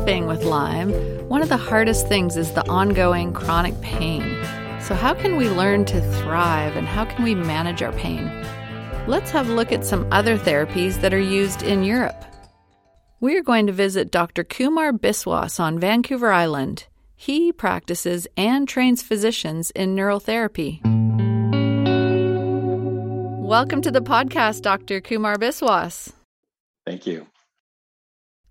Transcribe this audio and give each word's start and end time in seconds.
living 0.00 0.26
with 0.26 0.44
Lyme, 0.44 0.92
one 1.28 1.42
of 1.42 1.50
the 1.50 1.58
hardest 1.58 2.08
things 2.08 2.34
is 2.34 2.52
the 2.52 2.66
ongoing 2.70 3.34
chronic 3.34 3.78
pain. 3.82 4.22
So, 4.80 4.94
how 4.94 5.12
can 5.12 5.36
we 5.36 5.50
learn 5.50 5.84
to 5.84 6.00
thrive 6.20 6.74
and 6.74 6.86
how 6.86 7.04
can 7.04 7.22
we 7.22 7.34
manage 7.34 7.82
our 7.82 7.92
pain? 7.92 8.24
Let's 9.06 9.30
have 9.30 9.50
a 9.50 9.52
look 9.52 9.72
at 9.72 9.84
some 9.84 10.08
other 10.10 10.38
therapies 10.38 11.02
that 11.02 11.12
are 11.12 11.20
used 11.20 11.62
in 11.62 11.84
Europe. 11.84 12.24
We're 13.20 13.42
going 13.42 13.66
to 13.66 13.74
visit 13.74 14.10
Dr. 14.10 14.42
Kumar 14.42 14.92
Biswas 14.94 15.60
on 15.60 15.78
Vancouver 15.78 16.32
Island. 16.32 16.86
He 17.14 17.52
practices 17.52 18.26
and 18.38 18.66
trains 18.66 19.02
physicians 19.02 19.70
in 19.72 19.94
neural 19.94 20.18
therapy. 20.18 20.80
Welcome 23.44 23.82
to 23.82 23.90
the 23.90 24.00
podcast, 24.00 24.62
Dr. 24.62 25.02
Kumar 25.02 25.36
Biswas. 25.36 26.14
Thank 26.86 27.06
you. 27.06 27.26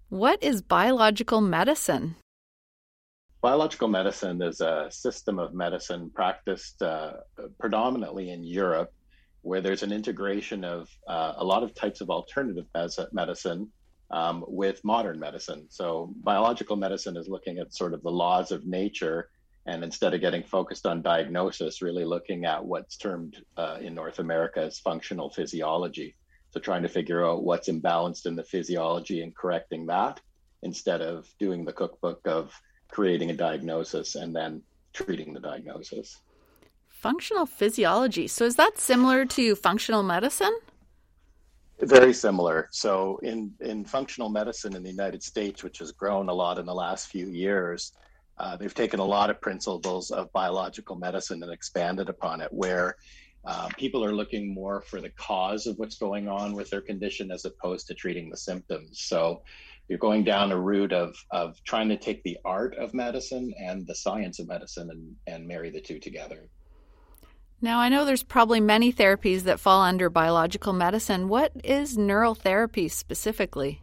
What 0.10 0.42
is 0.42 0.64
biological 0.64 1.40
medicine? 1.40 2.16
Biological 3.42 3.88
medicine 3.88 4.42
is 4.42 4.60
a 4.60 4.88
system 4.90 5.38
of 5.38 5.54
medicine 5.54 6.10
practiced 6.10 6.82
uh, 6.82 7.18
predominantly 7.60 8.32
in 8.32 8.44
Europe, 8.44 8.92
where 9.44 9.62
there's 9.62 9.84
an 9.84 9.92
integration 9.92 10.64
of 10.64 10.90
uh, 11.08 11.34
a 11.38 11.46
lot 11.46 11.62
of 11.62 11.76
types 11.76 12.02
of 12.02 12.10
alternative 12.10 12.66
medicine 13.14 13.72
um, 14.10 14.44
with 14.48 14.84
modern 14.84 15.20
medicine. 15.20 15.68
So, 15.70 16.12
biological 16.24 16.76
medicine 16.76 17.16
is 17.16 17.28
looking 17.28 17.60
at 17.60 17.76
sort 17.76 17.94
of 17.94 18.02
the 18.02 18.10
laws 18.10 18.52
of 18.52 18.66
nature, 18.66 19.30
and 19.68 19.84
instead 19.84 20.16
of 20.16 20.22
getting 20.22 20.42
focused 20.42 20.88
on 20.88 21.04
diagnosis, 21.04 21.84
really 21.84 22.04
looking 22.04 22.46
at 22.46 22.66
what's 22.66 22.98
termed 22.98 23.38
uh, 23.58 23.78
in 23.80 23.94
North 23.94 24.18
America 24.18 24.60
as 24.60 24.80
functional 24.80 25.30
physiology. 25.30 26.16
So 26.52 26.60
trying 26.60 26.84
to 26.84 26.90
figure 26.90 27.26
out 27.26 27.44
what's 27.44 27.70
imbalanced 27.70 28.26
in 28.26 28.36
the 28.36 28.44
physiology 28.44 29.22
and 29.22 29.36
correcting 29.36 29.86
that 29.88 30.20
instead 30.64 31.02
of 31.02 31.28
doing 31.40 31.64
the 31.64 31.74
cookbook 31.74 32.22
of 32.26 32.60
creating 32.90 33.30
a 33.30 33.36
diagnosis 33.36 34.16
and 34.16 34.36
then 34.36 34.62
treating 34.94 35.34
the 35.34 35.40
diagnosis. 35.40 36.22
Functional 36.90 37.46
physiology. 37.46 38.28
So 38.28 38.46
is 38.46 38.56
that 38.56 38.78
similar 38.78 39.26
to 39.26 39.56
functional 39.56 40.04
medicine? 40.04 40.58
Very 41.82 42.14
similar. 42.14 42.68
So 42.72 43.20
in 43.24 43.54
in 43.62 43.86
functional 43.86 44.28
medicine 44.28 44.76
in 44.76 44.84
the 44.84 44.90
United 44.90 45.24
States, 45.24 45.64
which 45.64 45.80
has 45.80 45.94
grown 45.94 46.28
a 46.28 46.34
lot 46.34 46.58
in 46.58 46.66
the 46.66 46.74
last 46.74 47.08
few 47.08 47.28
years, 47.28 47.94
uh, 48.38 48.58
they've 48.58 48.74
taken 48.74 49.00
a 49.00 49.06
lot 49.06 49.30
of 49.30 49.40
principles 49.40 50.12
of 50.12 50.32
biological 50.34 50.98
medicine 50.98 51.42
and 51.42 51.54
expanded 51.54 52.10
upon 52.10 52.42
it, 52.42 52.52
where 52.52 52.98
uh, 53.46 53.70
people 53.78 54.04
are 54.04 54.14
looking 54.14 54.54
more 54.54 54.82
for 54.82 55.02
the 55.02 55.10
cause 55.10 55.66
of 55.66 55.78
what's 55.78 55.98
going 55.98 56.28
on 56.28 56.54
with 56.54 56.70
their 56.70 56.82
condition 56.82 57.32
as 57.32 57.46
opposed 57.46 57.88
to 57.88 57.94
treating 57.94 58.30
the 58.30 58.38
symptoms. 58.38 59.02
So 59.02 59.44
you're 59.88 60.00
going 60.00 60.24
down 60.24 60.52
a 60.52 60.60
route 60.60 60.94
of, 60.94 61.16
of 61.32 61.62
trying 61.64 61.90
to 61.90 61.98
take 61.98 62.22
the 62.24 62.38
art 62.46 62.76
of 62.76 62.94
medicine 62.94 63.54
and 63.60 63.88
the 63.88 63.96
science 63.96 64.40
of 64.40 64.48
medicine 64.48 64.90
and, 64.92 65.16
and 65.26 65.48
marry 65.48 65.70
the 65.70 65.82
two 65.82 66.00
together. 66.00 66.50
Now, 67.62 67.80
I 67.80 67.90
know 67.90 68.06
there's 68.06 68.24
probably 68.24 68.62
many 68.62 68.94
therapies 68.94 69.42
that 69.44 69.60
fall 69.60 69.82
under 69.82 70.10
biological 70.10 70.72
medicine. 70.72 71.28
What 71.28 71.52
is 71.64 71.98
neural 71.98 72.36
therapy 72.36 72.88
specifically? 72.88 73.82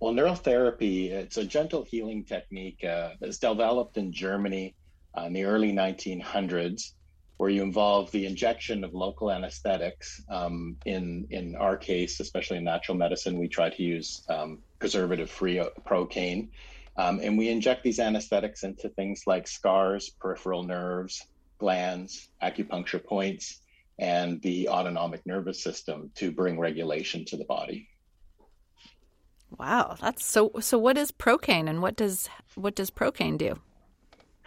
Well, 0.00 0.12
neural 0.12 0.34
therapy, 0.34 1.10
it's 1.10 1.36
a 1.36 1.44
gentle 1.44 1.84
healing 1.84 2.24
technique 2.24 2.82
uh, 2.84 3.10
that's 3.20 3.38
developed 3.38 3.98
in 3.98 4.12
Germany 4.12 4.74
uh, 5.16 5.22
in 5.22 5.32
the 5.32 5.44
early 5.44 5.72
1900s 5.72 6.92
where 7.40 7.48
you 7.48 7.62
involve 7.62 8.10
the 8.10 8.26
injection 8.26 8.84
of 8.84 8.92
local 8.92 9.30
anesthetics. 9.30 10.20
Um, 10.28 10.76
in 10.84 11.26
in 11.30 11.56
our 11.56 11.74
case, 11.74 12.20
especially 12.20 12.58
in 12.58 12.64
natural 12.64 12.98
medicine, 12.98 13.38
we 13.38 13.48
try 13.48 13.70
to 13.70 13.82
use 13.82 14.22
um, 14.28 14.58
preservative-free 14.78 15.64
procaine, 15.88 16.50
um, 16.98 17.18
and 17.22 17.38
we 17.38 17.48
inject 17.48 17.82
these 17.82 17.98
anesthetics 17.98 18.62
into 18.62 18.90
things 18.90 19.22
like 19.26 19.48
scars, 19.48 20.10
peripheral 20.10 20.64
nerves, 20.64 21.26
glands, 21.56 22.28
acupuncture 22.42 23.02
points, 23.02 23.62
and 23.98 24.42
the 24.42 24.68
autonomic 24.68 25.24
nervous 25.24 25.62
system 25.62 26.10
to 26.16 26.30
bring 26.30 26.58
regulation 26.58 27.24
to 27.24 27.38
the 27.38 27.46
body. 27.46 27.88
Wow, 29.58 29.96
that's 29.98 30.26
so. 30.26 30.50
So, 30.60 30.76
what 30.76 30.98
is 30.98 31.10
procaine, 31.10 31.70
and 31.70 31.80
what 31.80 31.96
does 31.96 32.28
what 32.54 32.74
does 32.74 32.90
procaine 32.90 33.38
do? 33.38 33.60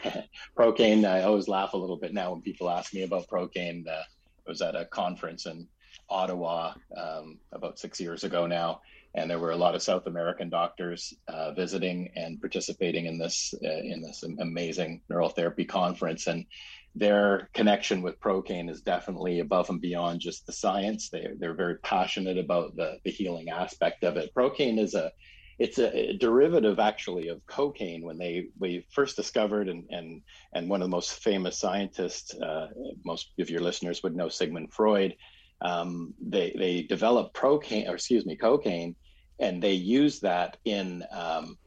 procaine, 0.58 1.06
I 1.06 1.24
always 1.24 1.48
laugh 1.48 1.74
a 1.74 1.78
little 1.78 1.98
bit 1.98 2.14
now 2.14 2.32
when 2.32 2.42
people 2.42 2.70
ask 2.70 2.94
me 2.94 3.04
about 3.04 3.28
procaine. 3.28 3.88
Uh, 3.88 4.04
I 4.46 4.50
was 4.50 4.62
at 4.62 4.76
a 4.76 4.86
conference 4.86 5.46
in 5.46 5.68
Ottawa 6.10 6.74
um, 6.96 7.40
about 7.52 7.80
six 7.80 8.00
years 8.00 8.24
ago 8.24 8.46
now, 8.46 8.82
and 9.16 9.30
there 9.30 9.40
were 9.40 9.52
a 9.52 9.58
lot 9.58 9.76
of 9.76 9.82
South 9.82 10.08
American 10.08 10.50
doctors 10.50 11.14
uh, 11.28 11.52
visiting 11.54 12.10
and 12.16 12.40
participating 12.40 13.06
in 13.06 13.18
this 13.18 13.54
uh, 13.64 13.68
in 13.70 14.02
this 14.02 14.24
amazing 14.40 15.02
neural 15.10 15.30
therapy 15.30 15.66
conference. 15.66 16.28
And 16.28 16.46
their 16.96 17.50
connection 17.54 18.02
with 18.02 18.20
procaine 18.20 18.70
is 18.70 18.82
definitely 18.82 19.40
above 19.40 19.70
and 19.70 19.82
beyond 19.82 20.20
just 20.20 20.46
the 20.46 20.54
science. 20.54 21.10
They 21.10 21.28
they're 21.38 21.56
very 21.56 21.78
passionate 21.78 22.38
about 22.38 22.76
the 22.76 23.00
the 23.04 23.12
healing 23.12 23.50
aspect 23.50 24.04
of 24.04 24.18
it. 24.18 24.34
Procaine 24.36 24.80
is 24.80 24.94
a 24.94 25.12
it's 25.60 25.78
a, 25.80 26.12
a, 26.12 26.18
derivative 26.18 26.80
actually 26.80 27.28
of 27.28 27.46
cocaine 27.46 28.04
when 28.04 28.18
they 28.18 28.48
we 28.60 28.86
first 28.92 29.16
discovered 29.16 29.70
and 29.70 29.86
and 29.90 30.22
and 30.54 30.70
one 30.70 30.82
of 30.82 30.86
the 30.86 30.96
most 30.96 31.14
famous 31.24 31.58
scientists 31.58 32.34
uh, 32.36 32.68
most 33.06 33.32
of 33.40 33.50
your 33.50 33.62
listeners 33.62 34.02
would 34.04 34.16
know 34.16 34.30
Sigmund 34.30 34.74
Freud 34.74 35.16
um, 35.62 36.14
they 36.22 36.54
they 36.58 36.82
developed 36.84 37.36
procaine 37.36 37.88
or 37.90 37.96
excuse 37.96 38.26
me 38.26 38.36
cocaine 38.36 38.96
and 39.40 39.62
they 39.62 39.74
use 39.74 40.20
that 40.20 40.58
in 40.66 41.04
um, 41.12 41.58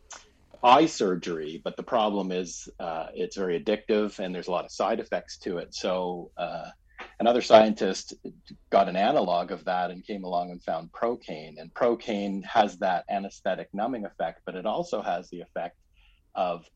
eye 0.62 0.86
surgery 0.86 1.60
but 1.62 1.76
the 1.76 1.82
problem 1.82 2.32
is 2.32 2.68
uh, 2.80 3.06
it's 3.14 3.36
very 3.36 3.62
addictive 3.62 4.18
and 4.18 4.34
there's 4.34 4.48
a 4.48 4.53
lot 4.53 4.64
of 4.64 4.72
side 4.72 5.00
effects 5.00 5.38
to 5.38 5.58
it. 5.58 5.74
So 5.74 6.30
uh, 6.36 6.70
another 7.21 7.43
scientist 7.43 8.15
got 8.71 8.88
an 8.88 8.97
analog 8.97 9.50
of 9.50 9.65
that 9.65 9.91
and 9.91 10.06
came 10.06 10.25
along 10.25 10.50
and 10.50 10.62
found 10.62 10.93
procaine. 10.93 11.59
And 11.59 11.72
procaine 11.72 12.44
has 12.44 12.78
that 12.78 13.04
anesthetic 13.09 13.69
numbing 13.72 14.04
effect, 14.04 14.43
but 14.44 14.54
it 14.54 14.66
also 14.66 15.03
has 15.03 15.28
the 15.31 15.41
effect 15.41 15.78
of 16.34 16.66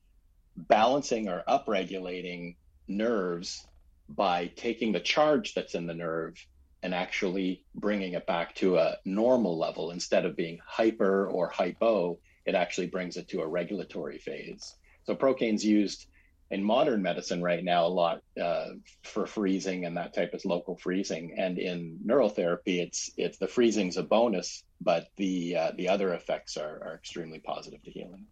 balancing 0.56 1.28
or 1.28 1.42
upregulating 1.48 2.56
nerves 2.88 3.66
by 4.08 4.48
taking 4.56 4.92
the 4.92 5.00
charge 5.00 5.54
that's 5.54 5.74
in 5.74 5.86
the 5.86 5.94
nerve 5.94 6.34
and 6.82 6.94
actually 6.94 7.64
bringing 7.74 8.14
it 8.14 8.26
back 8.26 8.54
to 8.56 8.78
a 8.78 8.96
normal 9.04 9.58
level 9.58 9.90
instead 9.90 10.24
of 10.24 10.36
being 10.36 10.58
hyper 10.66 11.26
or 11.28 11.48
hypo 11.48 12.18
it 12.46 12.54
actually 12.54 12.86
brings 12.86 13.16
it 13.16 13.28
to 13.28 13.40
a 13.40 13.46
regulatory 13.46 14.18
phase 14.18 14.74
so 15.04 15.14
procaine's 15.14 15.64
used 15.64 16.06
in 16.50 16.64
modern 16.64 17.02
medicine 17.02 17.42
right 17.42 17.62
now 17.62 17.86
a 17.86 17.88
lot 17.88 18.22
uh, 18.40 18.70
for 19.02 19.26
freezing 19.26 19.84
and 19.84 19.96
that 19.96 20.14
type 20.14 20.34
of 20.34 20.44
local 20.44 20.76
freezing. 20.76 21.34
And 21.38 21.58
in 21.58 21.98
neurotherapy 22.04 22.80
it's 22.80 23.10
it's 23.16 23.38
the 23.38 23.46
freezing's 23.46 23.96
a 23.96 24.02
bonus 24.02 24.64
but 24.80 25.08
the 25.16 25.56
uh, 25.56 25.72
the 25.76 25.88
other 25.88 26.14
effects 26.14 26.56
are, 26.56 26.82
are 26.84 26.94
extremely 26.94 27.38
positive 27.38 27.82
to 27.84 27.90
healing. 27.90 28.26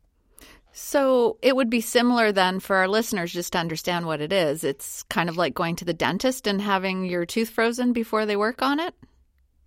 So 0.72 1.38
it 1.42 1.56
would 1.56 1.70
be 1.70 1.80
similar 1.80 2.30
then 2.30 2.60
for 2.60 2.76
our 2.76 2.88
listeners 2.88 3.32
just 3.32 3.52
to 3.52 3.58
understand 3.58 4.06
what 4.06 4.20
it 4.20 4.32
is. 4.32 4.64
It's 4.64 5.02
kind 5.04 5.28
of 5.28 5.36
like 5.36 5.54
going 5.54 5.76
to 5.76 5.84
the 5.84 5.94
dentist 5.94 6.46
and 6.46 6.60
having 6.60 7.04
your 7.04 7.26
tooth 7.26 7.50
frozen 7.50 7.92
before 7.92 8.26
they 8.26 8.36
work 8.36 8.62
on 8.62 8.78
it? 8.78 8.94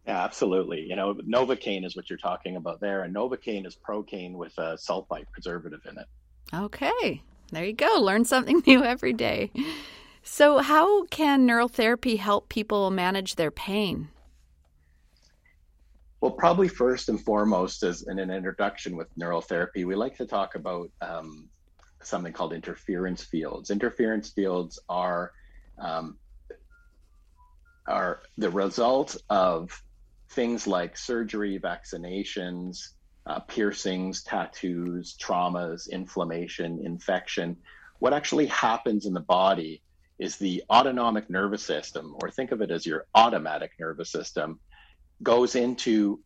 Yeah, 0.08 0.24
absolutely. 0.24 0.82
You 0.82 0.96
know, 0.96 1.16
Novocaine 1.16 1.86
is 1.86 1.96
what 1.96 2.10
you're 2.10 2.18
talking 2.18 2.56
about 2.56 2.80
there, 2.80 3.04
and 3.04 3.14
Novocaine 3.14 3.68
is 3.68 3.76
procaine 3.76 4.34
with 4.34 4.58
a 4.58 4.78
sulfite 4.78 5.30
preservative 5.32 5.82
in 5.90 5.98
it. 5.98 6.08
Okay, 6.54 7.22
there 7.52 7.66
you 7.66 7.74
go. 7.74 8.00
Learn 8.00 8.26
something 8.26 8.64
new 8.68 8.84
every 8.84 9.14
day. 9.14 9.52
So, 10.24 10.60
how 10.60 11.06
can 11.06 11.46
neural 11.46 11.68
therapy 11.68 12.16
help 12.16 12.50
people 12.50 12.90
manage 12.92 13.36
their 13.36 13.52
pain? 13.52 14.10
Well, 16.22 16.32
probably 16.32 16.68
first 16.68 17.10
and 17.10 17.20
foremost, 17.20 17.82
as 17.82 18.04
in 18.04 18.20
an 18.20 18.30
introduction 18.30 18.96
with 18.96 19.08
neural 19.18 19.42
therapy, 19.42 19.86
we 19.86 19.96
like 19.96 20.16
to 20.18 20.28
talk 20.28 20.54
about 20.54 20.92
um, 21.02 21.50
something 22.04 22.32
called 22.32 22.54
interference 22.54 23.24
fields. 23.24 23.72
Interference 23.72 24.30
fields 24.30 24.80
are 24.88 25.32
um, 25.80 26.18
are 27.88 28.22
the 28.38 28.50
result 28.50 29.18
of 29.30 29.84
things 30.30 30.68
like 30.68 30.96
surgery, 30.96 31.60
vaccinations, 31.60 32.90
uh, 33.32 33.40
piercings, 33.40 34.24
tattoos, 34.24 35.16
traumas, 35.18 35.90
inflammation, 35.90 36.82
infection. 36.84 37.56
What 38.00 38.14
actually 38.14 38.48
happens 38.48 39.06
in 39.06 39.14
the 39.14 39.22
body 39.22 39.82
is 40.20 40.36
the 40.36 40.64
autonomic 40.70 41.30
nervous 41.30 41.64
system, 41.64 42.14
or 42.22 42.30
think 42.30 42.52
of 42.52 42.62
it 42.62 42.72
as 42.72 42.86
your 42.86 43.06
automatic 43.16 43.72
nervous 43.80 44.12
system, 44.12 44.60
goes 45.24 45.56
into 45.56 46.20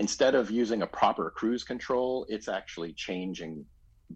instead 0.00 0.34
of 0.34 0.50
using 0.50 0.82
a 0.82 0.86
proper 0.86 1.30
cruise 1.30 1.62
control, 1.62 2.26
it's 2.28 2.48
actually 2.48 2.92
changing 2.92 3.64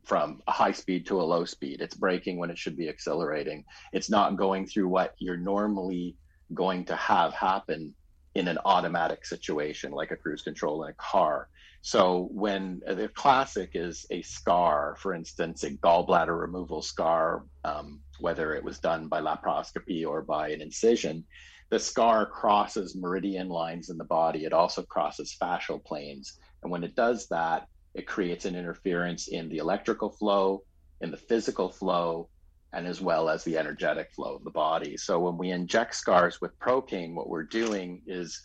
from 0.03 0.43
a 0.49 0.53
high 0.53 0.73
speed 0.73 1.07
to 1.07 1.21
a 1.21 1.23
low 1.23 1.45
speed. 1.45 1.81
It's 1.81 1.95
braking 1.95 2.39
when 2.39 2.51
it 2.51 2.59
should 2.59 2.77
be 2.77 2.89
accelerating. 2.89 3.65
It's 3.93 4.11
not 4.11 4.37
going 4.37 4.67
through 4.67 4.89
what 4.89 5.15
you're 5.19 5.37
normally 5.37 6.17
going 6.55 6.87
to 6.87 6.97
have 6.97 7.35
happen 7.35 7.95
in 8.35 8.49
an 8.49 8.59
automatic 8.65 9.25
situation 9.27 9.93
like 9.93 10.11
a 10.11 10.17
cruise 10.17 10.43
control 10.43 10.83
in 10.83 10.91
a 10.91 10.95
car. 10.95 11.49
So 11.85 12.29
when 12.31 12.81
uh, 12.87 12.95
the 12.95 13.09
classic 13.09 13.73
is 13.75 14.07
a 14.11 14.23
scar, 14.23 14.97
for 15.01 15.13
instance, 15.15 15.65
a 15.65 15.71
gallbladder 15.71 16.41
removal 16.41 16.81
scar, 16.81 17.45
um, 17.65 18.01
whether 18.21 18.55
it 18.55 18.63
was 18.63 18.79
done 18.79 19.09
by 19.09 19.21
laparoscopy 19.21 20.07
or 20.07 20.23
by 20.23 20.51
an 20.51 20.63
incision, 20.63 21.25
the 21.71 21.81
scar 21.81 22.25
crosses 22.25 22.95
meridian 22.95 23.49
lines 23.49 23.91
in 23.91 23.99
the 23.99 24.05
body. 24.05 24.45
It 24.45 24.53
also 24.53 24.83
crosses 24.83 25.37
fascial 25.43 25.85
planes. 25.85 26.39
And 26.63 26.71
when 26.71 26.85
it 26.85 26.95
does 26.95 27.27
that, 27.29 27.67
it 27.95 28.07
creates 28.07 28.45
an 28.45 28.55
interference 28.55 29.27
in 29.27 29.49
the 29.49 29.59
electrical 29.59 30.11
flow, 30.11 30.63
in 31.01 31.11
the 31.11 31.17
physical 31.17 31.69
flow, 31.69 32.29
and 32.73 32.87
as 32.87 33.01
well 33.01 33.29
as 33.29 33.43
the 33.43 33.59
energetic 33.59 34.13
flow 34.13 34.37
of 34.37 34.45
the 34.45 34.51
body. 34.51 34.97
So 34.97 35.19
when 35.19 35.37
we 35.37 35.51
inject 35.51 35.97
scars 35.97 36.41
with 36.41 36.59
Procaine, 36.61 37.15
what 37.15 37.29
we're 37.29 37.43
doing 37.43 38.03
is 38.07 38.41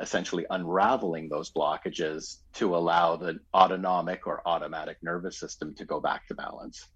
essentially 0.00 0.46
unraveling 0.50 1.28
those 1.28 1.50
blockages 1.50 2.38
to 2.54 2.74
allow 2.74 3.16
the 3.16 3.38
autonomic 3.54 4.26
or 4.26 4.42
automatic 4.46 4.96
nervous 5.02 5.38
system 5.38 5.74
to 5.74 5.84
go 5.84 6.00
back 6.00 6.26
to 6.26 6.34
balance. 6.34 6.88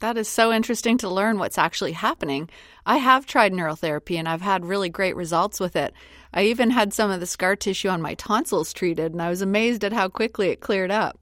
That 0.00 0.16
is 0.16 0.28
so 0.28 0.52
interesting 0.52 0.96
to 0.98 1.08
learn 1.08 1.38
what's 1.38 1.58
actually 1.58 1.92
happening. 1.92 2.48
I 2.86 2.98
have 2.98 3.26
tried 3.26 3.52
neural 3.52 3.74
therapy 3.74 4.16
and 4.16 4.28
I've 4.28 4.42
had 4.42 4.64
really 4.64 4.88
great 4.88 5.16
results 5.16 5.58
with 5.58 5.74
it. 5.74 5.92
I 6.32 6.44
even 6.44 6.70
had 6.70 6.92
some 6.92 7.10
of 7.10 7.18
the 7.18 7.26
scar 7.26 7.56
tissue 7.56 7.88
on 7.88 8.02
my 8.02 8.14
tonsils 8.14 8.72
treated, 8.72 9.12
and 9.12 9.22
I 9.22 9.30
was 9.30 9.40
amazed 9.40 9.82
at 9.82 9.94
how 9.94 10.08
quickly 10.08 10.50
it 10.50 10.60
cleared 10.60 10.90
up. 10.90 11.18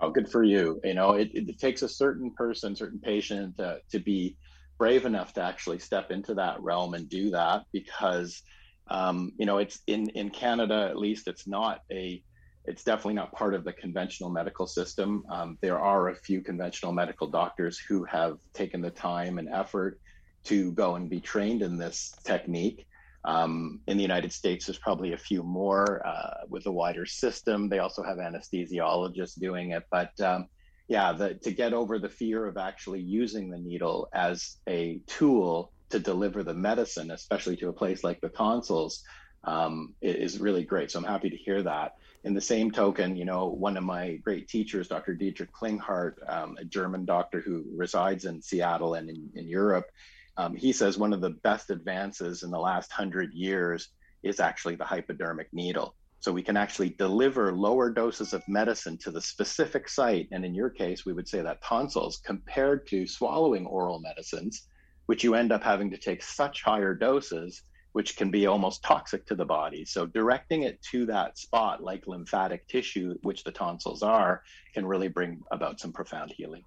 Oh, 0.00 0.10
good 0.10 0.30
for 0.30 0.44
you. 0.44 0.80
You 0.84 0.94
know, 0.94 1.14
it, 1.14 1.30
it 1.34 1.58
takes 1.58 1.82
a 1.82 1.88
certain 1.88 2.30
person, 2.30 2.76
certain 2.76 3.00
patient 3.00 3.58
uh, 3.58 3.76
to 3.90 3.98
be 3.98 4.36
brave 4.78 5.04
enough 5.04 5.32
to 5.34 5.42
actually 5.42 5.80
step 5.80 6.12
into 6.12 6.34
that 6.34 6.62
realm 6.62 6.94
and 6.94 7.08
do 7.08 7.30
that 7.30 7.64
because 7.72 8.42
um, 8.90 9.32
you 9.38 9.46
know, 9.46 9.58
it's 9.58 9.80
in 9.86 10.08
in 10.10 10.30
Canada 10.30 10.88
at 10.90 10.98
least. 10.98 11.28
It's 11.28 11.46
not 11.46 11.82
a 11.90 12.22
it's 12.64 12.84
definitely 12.84 13.14
not 13.14 13.32
part 13.32 13.54
of 13.54 13.64
the 13.64 13.72
conventional 13.72 14.28
medical 14.28 14.66
system. 14.66 15.24
Um, 15.30 15.56
there 15.62 15.78
are 15.78 16.10
a 16.10 16.14
few 16.14 16.42
conventional 16.42 16.92
medical 16.92 17.26
doctors 17.26 17.78
who 17.78 18.04
have 18.04 18.38
taken 18.52 18.82
the 18.82 18.90
time 18.90 19.38
and 19.38 19.48
effort 19.48 19.98
to 20.44 20.72
go 20.72 20.96
and 20.96 21.08
be 21.08 21.20
trained 21.20 21.62
in 21.62 21.78
this 21.78 22.14
technique. 22.24 22.86
Um, 23.24 23.80
in 23.86 23.96
the 23.96 24.02
United 24.02 24.32
States, 24.32 24.66
there's 24.66 24.78
probably 24.78 25.14
a 25.14 25.18
few 25.18 25.42
more 25.42 26.06
uh, 26.06 26.44
with 26.48 26.66
a 26.66 26.72
wider 26.72 27.06
system. 27.06 27.68
They 27.68 27.78
also 27.78 28.02
have 28.02 28.18
anesthesiologists 28.18 29.38
doing 29.38 29.70
it. 29.70 29.84
But 29.90 30.18
um, 30.20 30.48
yeah, 30.88 31.12
the, 31.12 31.34
to 31.34 31.50
get 31.50 31.72
over 31.72 31.98
the 31.98 32.08
fear 32.08 32.46
of 32.46 32.56
actually 32.56 33.00
using 33.00 33.50
the 33.50 33.58
needle 33.58 34.08
as 34.12 34.58
a 34.68 35.00
tool 35.06 35.72
to 35.90 35.98
deliver 35.98 36.42
the 36.42 36.54
medicine, 36.54 37.10
especially 37.10 37.56
to 37.56 37.68
a 37.68 37.72
place 37.72 38.04
like 38.04 38.20
the 38.20 38.28
tonsils, 38.28 39.02
um, 39.44 39.94
is 40.02 40.38
really 40.38 40.64
great. 40.64 40.90
So 40.90 40.98
I'm 40.98 41.04
happy 41.04 41.30
to 41.30 41.36
hear 41.36 41.62
that. 41.62 41.94
In 42.24 42.34
the 42.34 42.40
same 42.40 42.70
token, 42.70 43.16
you 43.16 43.24
know, 43.24 43.46
one 43.46 43.76
of 43.76 43.84
my 43.84 44.16
great 44.16 44.48
teachers, 44.48 44.88
Dr. 44.88 45.14
Dietrich 45.14 45.50
Klinghardt, 45.52 46.14
um, 46.28 46.56
a 46.58 46.64
German 46.64 47.04
doctor 47.04 47.40
who 47.40 47.64
resides 47.74 48.24
in 48.24 48.42
Seattle 48.42 48.94
and 48.94 49.08
in, 49.08 49.30
in 49.34 49.48
Europe, 49.48 49.86
um, 50.36 50.54
he 50.54 50.72
says 50.72 50.98
one 50.98 51.12
of 51.12 51.20
the 51.20 51.30
best 51.30 51.70
advances 51.70 52.42
in 52.42 52.50
the 52.50 52.58
last 52.58 52.92
hundred 52.92 53.32
years 53.32 53.88
is 54.22 54.40
actually 54.40 54.74
the 54.74 54.84
hypodermic 54.84 55.48
needle. 55.52 55.94
So 56.20 56.32
we 56.32 56.42
can 56.42 56.56
actually 56.56 56.90
deliver 56.90 57.52
lower 57.52 57.90
doses 57.90 58.32
of 58.32 58.42
medicine 58.48 58.98
to 58.98 59.12
the 59.12 59.20
specific 59.20 59.88
site. 59.88 60.28
And 60.32 60.44
in 60.44 60.54
your 60.54 60.70
case, 60.70 61.06
we 61.06 61.12
would 61.12 61.28
say 61.28 61.42
that 61.42 61.62
tonsils 61.62 62.20
compared 62.24 62.88
to 62.88 63.06
swallowing 63.06 63.66
oral 63.66 64.00
medicines 64.00 64.66
which 65.08 65.24
you 65.24 65.34
end 65.34 65.52
up 65.52 65.62
having 65.62 65.90
to 65.90 65.96
take 65.96 66.22
such 66.22 66.62
higher 66.62 66.92
doses, 66.92 67.62
which 67.92 68.14
can 68.14 68.30
be 68.30 68.46
almost 68.46 68.82
toxic 68.82 69.24
to 69.24 69.34
the 69.34 69.44
body. 69.44 69.86
So 69.86 70.04
directing 70.04 70.64
it 70.64 70.82
to 70.90 71.06
that 71.06 71.38
spot, 71.38 71.82
like 71.82 72.06
lymphatic 72.06 72.68
tissue, 72.68 73.14
which 73.22 73.42
the 73.42 73.50
tonsils 73.50 74.02
are, 74.02 74.42
can 74.74 74.84
really 74.84 75.08
bring 75.08 75.40
about 75.50 75.80
some 75.80 75.94
profound 75.94 76.32
healing. 76.36 76.62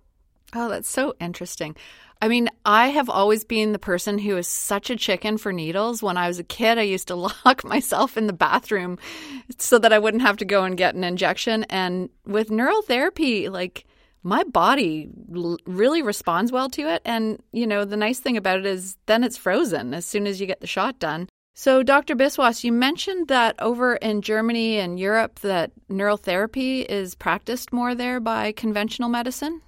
Oh, 0.56 0.70
that's 0.70 0.90
so 0.90 1.14
interesting. 1.20 1.76
I 2.20 2.30
mean, 2.30 2.50
I 2.66 2.88
have 2.88 3.12
always 3.12 3.44
been 3.44 3.74
the 3.74 3.80
person 3.80 4.18
who 4.18 4.36
is 4.38 4.48
such 4.48 4.90
a 4.90 4.96
chicken 4.96 5.38
for 5.38 5.54
needles. 5.54 6.02
When 6.02 6.18
I 6.18 6.28
was 6.28 6.40
a 6.40 6.44
kid, 6.44 6.80
I 6.80 6.82
used 6.82 7.10
to 7.10 7.16
lock 7.46 7.64
myself 7.64 8.18
in 8.18 8.26
the 8.26 8.34
bathroom 8.34 8.98
so 9.60 9.78
that 9.78 9.94
I 9.94 10.00
wouldn't 10.00 10.24
have 10.24 10.38
to 10.38 10.46
go 10.46 10.64
and 10.64 10.76
get 10.76 10.96
an 10.96 11.04
injection. 11.04 11.64
And 11.66 12.10
with 12.26 12.50
neural 12.50 12.82
therapy, 12.82 13.50
like 13.50 13.86
my 14.24 14.44
body 14.44 15.10
l- 15.34 15.58
really 15.66 16.02
responds 16.02 16.52
well 16.52 16.70
to 16.70 16.82
it. 16.84 17.02
And, 17.06 17.42
you 17.52 17.66
know, 17.66 17.86
the 17.86 17.98
nice 17.98 18.20
thing 18.20 18.38
about 18.38 18.60
it 18.60 18.66
is 18.66 18.98
then 19.06 19.24
it's 19.24 19.38
frozen 19.38 19.94
as 19.94 20.06
soon 20.06 20.28
as 20.28 20.40
you 20.40 20.48
get 20.48 20.62
the 20.62 20.68
shot 20.68 21.00
done. 21.00 21.28
So, 21.54 21.84
Dr. 21.84 22.16
Biswas, 22.16 22.64
you 22.64 22.72
mentioned 22.72 23.28
that 23.28 23.56
over 23.60 23.96
in 23.96 24.22
Germany 24.22 24.78
and 24.78 25.00
Europe 25.00 25.40
that 25.40 25.72
neural 25.90 26.18
therapy 26.18 26.82
is 26.82 27.14
practiced 27.14 27.74
more 27.74 27.94
there 27.94 28.20
by 28.20 28.52
conventional 28.54 29.10
medicine. 29.10 29.62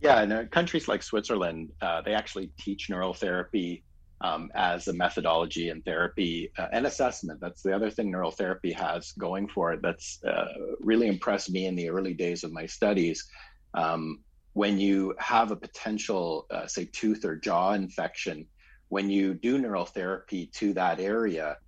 Yeah, 0.00 0.22
in 0.22 0.32
uh, 0.32 0.44
countries 0.50 0.88
like 0.88 1.02
Switzerland, 1.02 1.72
uh, 1.80 2.02
they 2.02 2.12
actually 2.12 2.50
teach 2.58 2.90
neural 2.90 3.14
therapy 3.14 3.82
um, 4.20 4.50
as 4.54 4.88
a 4.88 4.92
methodology 4.92 5.68
and 5.68 5.84
therapy 5.84 6.50
uh, 6.58 6.68
and 6.72 6.86
assessment. 6.86 7.40
That's 7.40 7.62
the 7.62 7.74
other 7.74 7.90
thing 7.90 8.10
neural 8.10 8.30
therapy 8.30 8.72
has 8.72 9.12
going 9.12 9.48
for 9.48 9.72
it. 9.72 9.82
That's 9.82 10.22
uh, 10.24 10.46
really 10.80 11.08
impressed 11.08 11.50
me 11.50 11.66
in 11.66 11.76
the 11.76 11.90
early 11.90 12.14
days 12.14 12.44
of 12.44 12.52
my 12.52 12.66
studies. 12.66 13.28
Um, 13.74 14.20
when 14.54 14.78
you 14.78 15.14
have 15.18 15.50
a 15.50 15.56
potential, 15.56 16.46
uh, 16.50 16.66
say, 16.66 16.86
tooth 16.86 17.24
or 17.24 17.36
jaw 17.36 17.72
infection, 17.72 18.46
when 18.88 19.10
you 19.10 19.34
do 19.34 19.58
neural 19.58 19.84
therapy 19.84 20.46
to 20.54 20.72
that 20.72 20.98
area, 20.98 21.58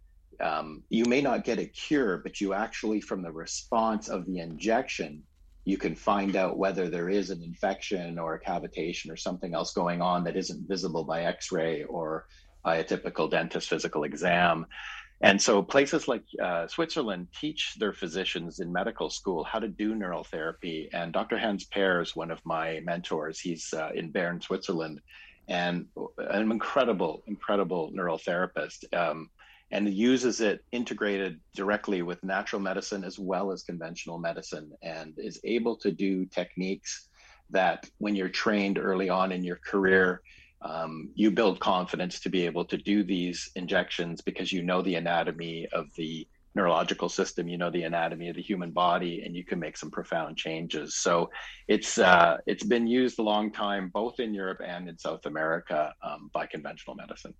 um, 0.41 0.83
you 0.89 1.05
may 1.05 1.21
not 1.21 1.45
get 1.45 1.59
a 1.59 1.67
cure, 1.67 2.19
but 2.19 2.41
you 2.41 2.55
actually, 2.55 3.00
from 3.00 3.23
the 3.23 3.33
response 3.33 4.09
of 4.09 4.25
the 4.25 4.39
injection, 4.39 5.23
you 5.69 5.76
can 5.76 5.94
find 5.94 6.35
out 6.35 6.56
whether 6.56 6.88
there 6.88 7.11
is 7.11 7.29
an 7.29 7.43
infection 7.43 8.19
or 8.19 8.35
a 8.35 8.41
cavitation 8.41 9.11
or 9.11 9.17
something 9.17 9.53
else 9.53 9.75
going 9.75 10.00
on 10.00 10.25
that 10.25 10.35
isn't 10.35 10.67
visible 10.67 11.05
by 11.05 11.25
x-ray 11.25 11.85
or 11.85 12.26
by 12.65 12.76
a 12.76 12.85
typical 12.85 13.29
dentist 13.29 13.69
physical 13.69 14.05
exam. 14.05 14.65
And 15.20 15.41
so 15.41 15.62
places 15.62 16.09
like 16.09 16.25
uh, 16.43 16.67
switzerland 16.69 17.29
teach 17.38 17.75
their 17.79 17.93
physicians 17.93 18.61
in 18.61 18.73
medical 18.73 19.11
school 19.11 19.44
how 19.44 19.59
to 19.59 19.69
do 19.69 19.94
neural 19.94 20.25
therapy. 20.25 20.88
And 20.94 21.12
dr 21.12 21.37
hans 21.38 21.65
peers 21.65 22.17
one 22.17 22.31
of 22.31 22.41
my 22.47 22.81
mentors. 22.82 23.38
He's 23.38 23.75
uh, 23.75 23.90
in 23.95 24.11
bern 24.11 24.40
switzerland. 24.40 25.02
And 25.49 25.87
an 26.16 26.50
incredible 26.50 27.23
incredible 27.26 27.90
neural 27.92 28.16
therapist. 28.16 28.87
Um, 28.95 29.28
and 29.70 29.92
uses 29.92 30.40
it 30.40 30.64
integrated 30.72 31.40
directly 31.54 32.02
with 32.02 32.22
natural 32.25 32.60
medicine 32.60 33.04
as 33.04 33.18
well 33.18 33.52
as 33.52 33.62
conventional 33.62 34.18
medicine 34.18 34.72
and 34.82 35.14
is 35.18 35.40
able 35.44 35.76
to 35.76 35.90
do 35.90 36.25
techniques 36.26 37.08
that 37.50 37.88
when 37.98 38.14
you're 38.14 38.28
trained 38.28 38.78
early 38.78 39.08
on 39.08 39.32
in 39.32 39.44
your 39.44 39.60
career 39.64 40.22
um, 40.62 41.10
you 41.14 41.30
build 41.30 41.60
confidence 41.60 42.18
to 42.20 42.28
be 42.28 42.44
able 42.44 42.64
to 42.64 42.76
do 42.76 43.04
these 43.04 43.50
injections 43.54 44.20
because 44.20 44.52
you 44.52 44.62
know 44.62 44.82
the 44.82 44.96
anatomy 44.96 45.68
of 45.72 45.87
the 45.96 46.26
neurological 46.54 47.08
system 47.08 47.46
you 47.46 47.56
know 47.56 47.70
the 47.70 47.84
anatomy 47.84 48.28
of 48.28 48.34
the 48.34 48.42
human 48.42 48.72
body 48.72 49.22
and 49.25 49.37
you 49.37 49.44
can 49.44 49.60
make 49.60 49.76
some 49.76 49.90
profound 49.90 50.37
changes. 50.37 50.96
So 50.96 51.30
it's 51.68 51.98
uh, 51.98 52.38
it's 52.46 52.64
been 52.64 52.88
used 52.88 53.20
a 53.20 53.22
long 53.22 53.52
time 53.52 53.90
both 53.94 54.18
in 54.18 54.34
europe 54.34 54.60
and 54.66 54.88
in 54.88 54.98
south 54.98 55.26
america 55.26 55.94
um, 56.02 56.30
by 56.32 56.46
conventional 56.46 56.96
medicine 56.96 57.34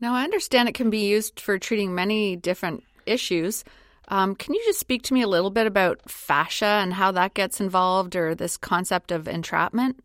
now, 0.00 0.14
I 0.14 0.24
understand 0.24 0.68
it 0.68 0.74
can 0.74 0.90
be 0.90 1.06
used 1.06 1.40
for 1.40 1.58
treating 1.58 1.94
many 1.94 2.36
different 2.36 2.84
issues. 3.06 3.64
Um, 4.08 4.34
can 4.34 4.54
you 4.54 4.62
just 4.64 4.80
speak 4.80 5.02
to 5.04 5.14
me 5.14 5.22
a 5.22 5.28
little 5.28 5.50
bit 5.50 5.66
about 5.66 6.10
fascia 6.10 6.64
and 6.64 6.94
how 6.94 7.12
that 7.12 7.34
gets 7.34 7.60
involved 7.60 8.16
or 8.16 8.34
this 8.34 8.56
concept 8.56 9.12
of 9.12 9.28
entrapment? 9.28 10.02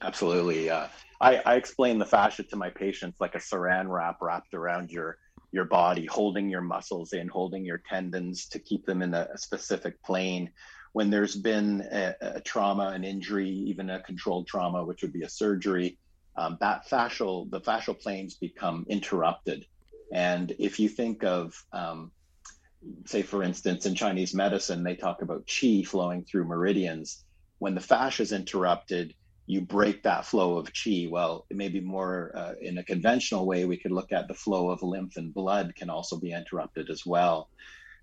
Absolutely. 0.00 0.70
Uh, 0.70 0.86
I, 1.20 1.36
I 1.44 1.54
explain 1.56 1.98
the 1.98 2.06
fascia 2.06 2.44
to 2.44 2.56
my 2.56 2.70
patients 2.70 3.20
like 3.20 3.34
a 3.34 3.38
saran 3.38 3.88
wrap 3.88 4.18
wrapped 4.20 4.54
around 4.54 4.90
your 4.90 5.18
your 5.50 5.64
body, 5.64 6.04
holding 6.04 6.50
your 6.50 6.60
muscles 6.60 7.14
in, 7.14 7.26
holding 7.26 7.64
your 7.64 7.80
tendons 7.88 8.46
to 8.48 8.58
keep 8.58 8.84
them 8.84 9.00
in 9.00 9.14
a, 9.14 9.28
a 9.32 9.38
specific 9.38 10.02
plane. 10.02 10.50
When 10.92 11.08
there's 11.08 11.36
been 11.36 11.80
a, 11.90 12.14
a, 12.20 12.40
trauma, 12.42 12.88
an 12.88 13.02
injury, 13.02 13.48
even 13.48 13.88
a 13.88 14.02
controlled 14.02 14.46
trauma, 14.46 14.84
which 14.84 15.00
would 15.00 15.12
be 15.12 15.22
a 15.22 15.28
surgery, 15.28 15.98
um, 16.38 16.56
that 16.60 16.88
fascial 16.88 17.50
the 17.50 17.60
fascial 17.60 17.98
planes 17.98 18.34
become 18.34 18.86
interrupted. 18.88 19.66
And 20.12 20.54
if 20.58 20.78
you 20.78 20.88
think 20.88 21.24
of 21.24 21.52
um, 21.72 22.12
say 23.06 23.22
for 23.22 23.42
instance 23.42 23.86
in 23.86 23.94
chinese 23.96 24.32
medicine 24.34 24.84
they 24.84 24.94
talk 24.94 25.20
about 25.20 25.44
qi 25.46 25.84
flowing 25.86 26.24
through 26.24 26.44
meridians. 26.44 27.24
When 27.58 27.74
the 27.74 27.80
fascia 27.80 28.22
is 28.22 28.32
interrupted 28.32 29.14
you 29.46 29.62
break 29.62 30.04
that 30.04 30.26
flow 30.26 30.58
of 30.58 30.72
qi. 30.72 31.10
Well 31.10 31.44
maybe 31.50 31.80
more 31.80 32.30
uh, 32.34 32.54
in 32.60 32.78
a 32.78 32.84
conventional 32.84 33.44
way 33.44 33.64
we 33.64 33.76
could 33.76 33.92
look 33.92 34.12
at 34.12 34.28
the 34.28 34.34
flow 34.34 34.70
of 34.70 34.82
lymph 34.82 35.16
and 35.16 35.34
blood 35.34 35.74
can 35.74 35.90
also 35.90 36.16
be 36.18 36.32
interrupted 36.32 36.88
as 36.88 37.04
well 37.04 37.48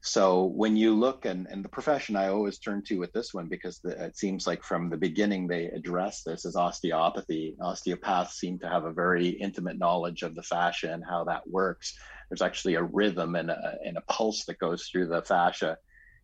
so 0.06 0.44
when 0.44 0.78
you 0.78 0.94
look 0.94 1.26
and, 1.26 1.48
and 1.50 1.66
the 1.66 1.70
profession 1.70 2.16
I 2.16 2.28
always 2.28 2.60
turn 2.60 2.84
to 2.84 3.00
with 3.00 3.12
this 3.12 3.34
one 3.34 3.48
because 3.48 3.80
the, 3.80 4.06
it 4.06 4.16
seems 4.16 4.46
like 4.46 4.64
from 4.64 4.92
the 4.92 4.98
beginning 4.98 5.48
they 5.48 5.66
address 5.66 6.22
this 6.22 6.46
as 6.46 6.56
osteopathy. 6.56 7.56
Osteopaths 7.60 8.36
seem 8.36 8.60
to 8.60 8.70
have 8.70 8.86
a 8.86 8.94
very 8.94 9.30
intimate 9.30 9.80
knowledge 9.80 10.22
of 10.22 10.36
the 10.36 10.44
fascia 10.44 10.94
and 10.94 11.04
how 11.04 11.24
that 11.24 11.50
works. 11.50 11.98
there's 12.30 12.44
actually 12.44 12.76
a 12.76 12.84
rhythm 12.84 13.34
and 13.34 13.50
a, 13.50 13.78
and 13.84 13.98
a 13.98 14.02
pulse 14.02 14.46
that 14.46 14.60
goes 14.60 14.86
through 14.86 15.08
the 15.08 15.24
fascia. 15.24 15.76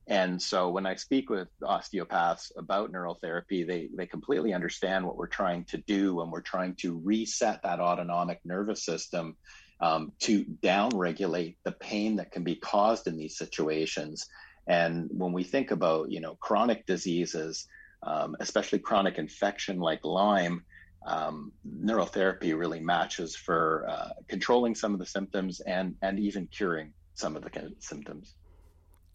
And 0.05 0.39
so 0.39 0.69
when 0.69 0.85
I 0.85 0.93
speak 0.93 1.31
with 1.31 1.47
osteopaths 1.65 2.51
about 2.55 2.91
neural 2.91 3.15
therapy, 3.15 3.63
they, 3.63 3.89
they 3.97 4.05
completely 4.05 4.53
understand 4.53 5.07
what 5.07 5.17
we're 5.17 5.25
trying 5.25 5.65
to 5.65 5.77
do 5.87 6.21
and 6.21 6.31
we're 6.31 6.41
trying 6.41 6.75
to 6.81 7.01
reset 7.03 7.63
that 7.63 7.79
autonomic 7.79 8.41
nervous 8.45 8.85
system 8.85 9.37
um, 9.81 10.11
to 10.19 10.45
downregulate 10.63 11.55
the 11.63 11.71
pain 11.71 12.15
that 12.17 12.31
can 12.31 12.43
be 12.43 12.55
caused 12.55 13.07
in 13.07 13.17
these 13.17 13.37
situations. 13.37 14.27
And 14.67 15.09
when 15.11 15.33
we 15.33 15.43
think 15.43 15.71
about, 15.71 16.11
you 16.11 16.21
know, 16.21 16.35
chronic 16.35 16.85
diseases, 16.85 17.67
um, 18.03 18.35
especially 18.39 18.79
chronic 18.79 19.17
infection 19.17 19.79
like 19.79 20.05
Lyme, 20.05 20.63
um, 21.05 21.51
neurotherapy 21.67 22.57
really 22.57 22.79
matches 22.79 23.35
for 23.35 23.87
uh, 23.89 24.09
controlling 24.27 24.75
some 24.75 24.93
of 24.93 24.99
the 24.99 25.05
symptoms 25.05 25.59
and 25.61 25.95
and 26.03 26.19
even 26.19 26.47
curing 26.47 26.93
some 27.15 27.35
of 27.35 27.43
the 27.43 27.73
symptoms. 27.79 28.35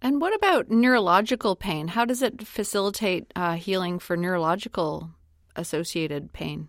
And 0.02 0.20
what 0.20 0.34
about 0.34 0.70
neurological 0.70 1.56
pain? 1.56 1.88
How 1.88 2.04
does 2.04 2.22
it 2.22 2.46
facilitate 2.46 3.32
uh, 3.34 3.54
healing 3.54 3.98
for 3.98 4.16
neurological 4.16 5.10
associated 5.54 6.32
pain? 6.32 6.68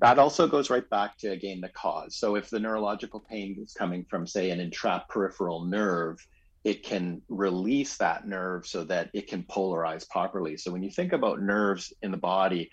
That 0.00 0.18
also 0.18 0.46
goes 0.46 0.70
right 0.70 0.88
back 0.90 1.18
to 1.18 1.28
again 1.28 1.60
the 1.60 1.68
cause. 1.70 2.16
So 2.16 2.36
if 2.36 2.50
the 2.50 2.60
neurological 2.60 3.20
pain 3.20 3.56
is 3.60 3.72
coming 3.72 4.04
from, 4.08 4.26
say, 4.26 4.50
an 4.50 4.60
entrapped 4.60 5.08
peripheral 5.08 5.64
nerve, 5.64 6.24
it 6.64 6.82
can 6.82 7.22
release 7.28 7.96
that 7.96 8.26
nerve 8.26 8.66
so 8.66 8.84
that 8.84 9.10
it 9.12 9.26
can 9.26 9.42
polarize 9.44 10.08
properly. 10.08 10.56
So 10.56 10.70
when 10.70 10.82
you 10.82 10.90
think 10.90 11.12
about 11.12 11.42
nerves 11.42 11.92
in 12.02 12.10
the 12.10 12.16
body, 12.16 12.70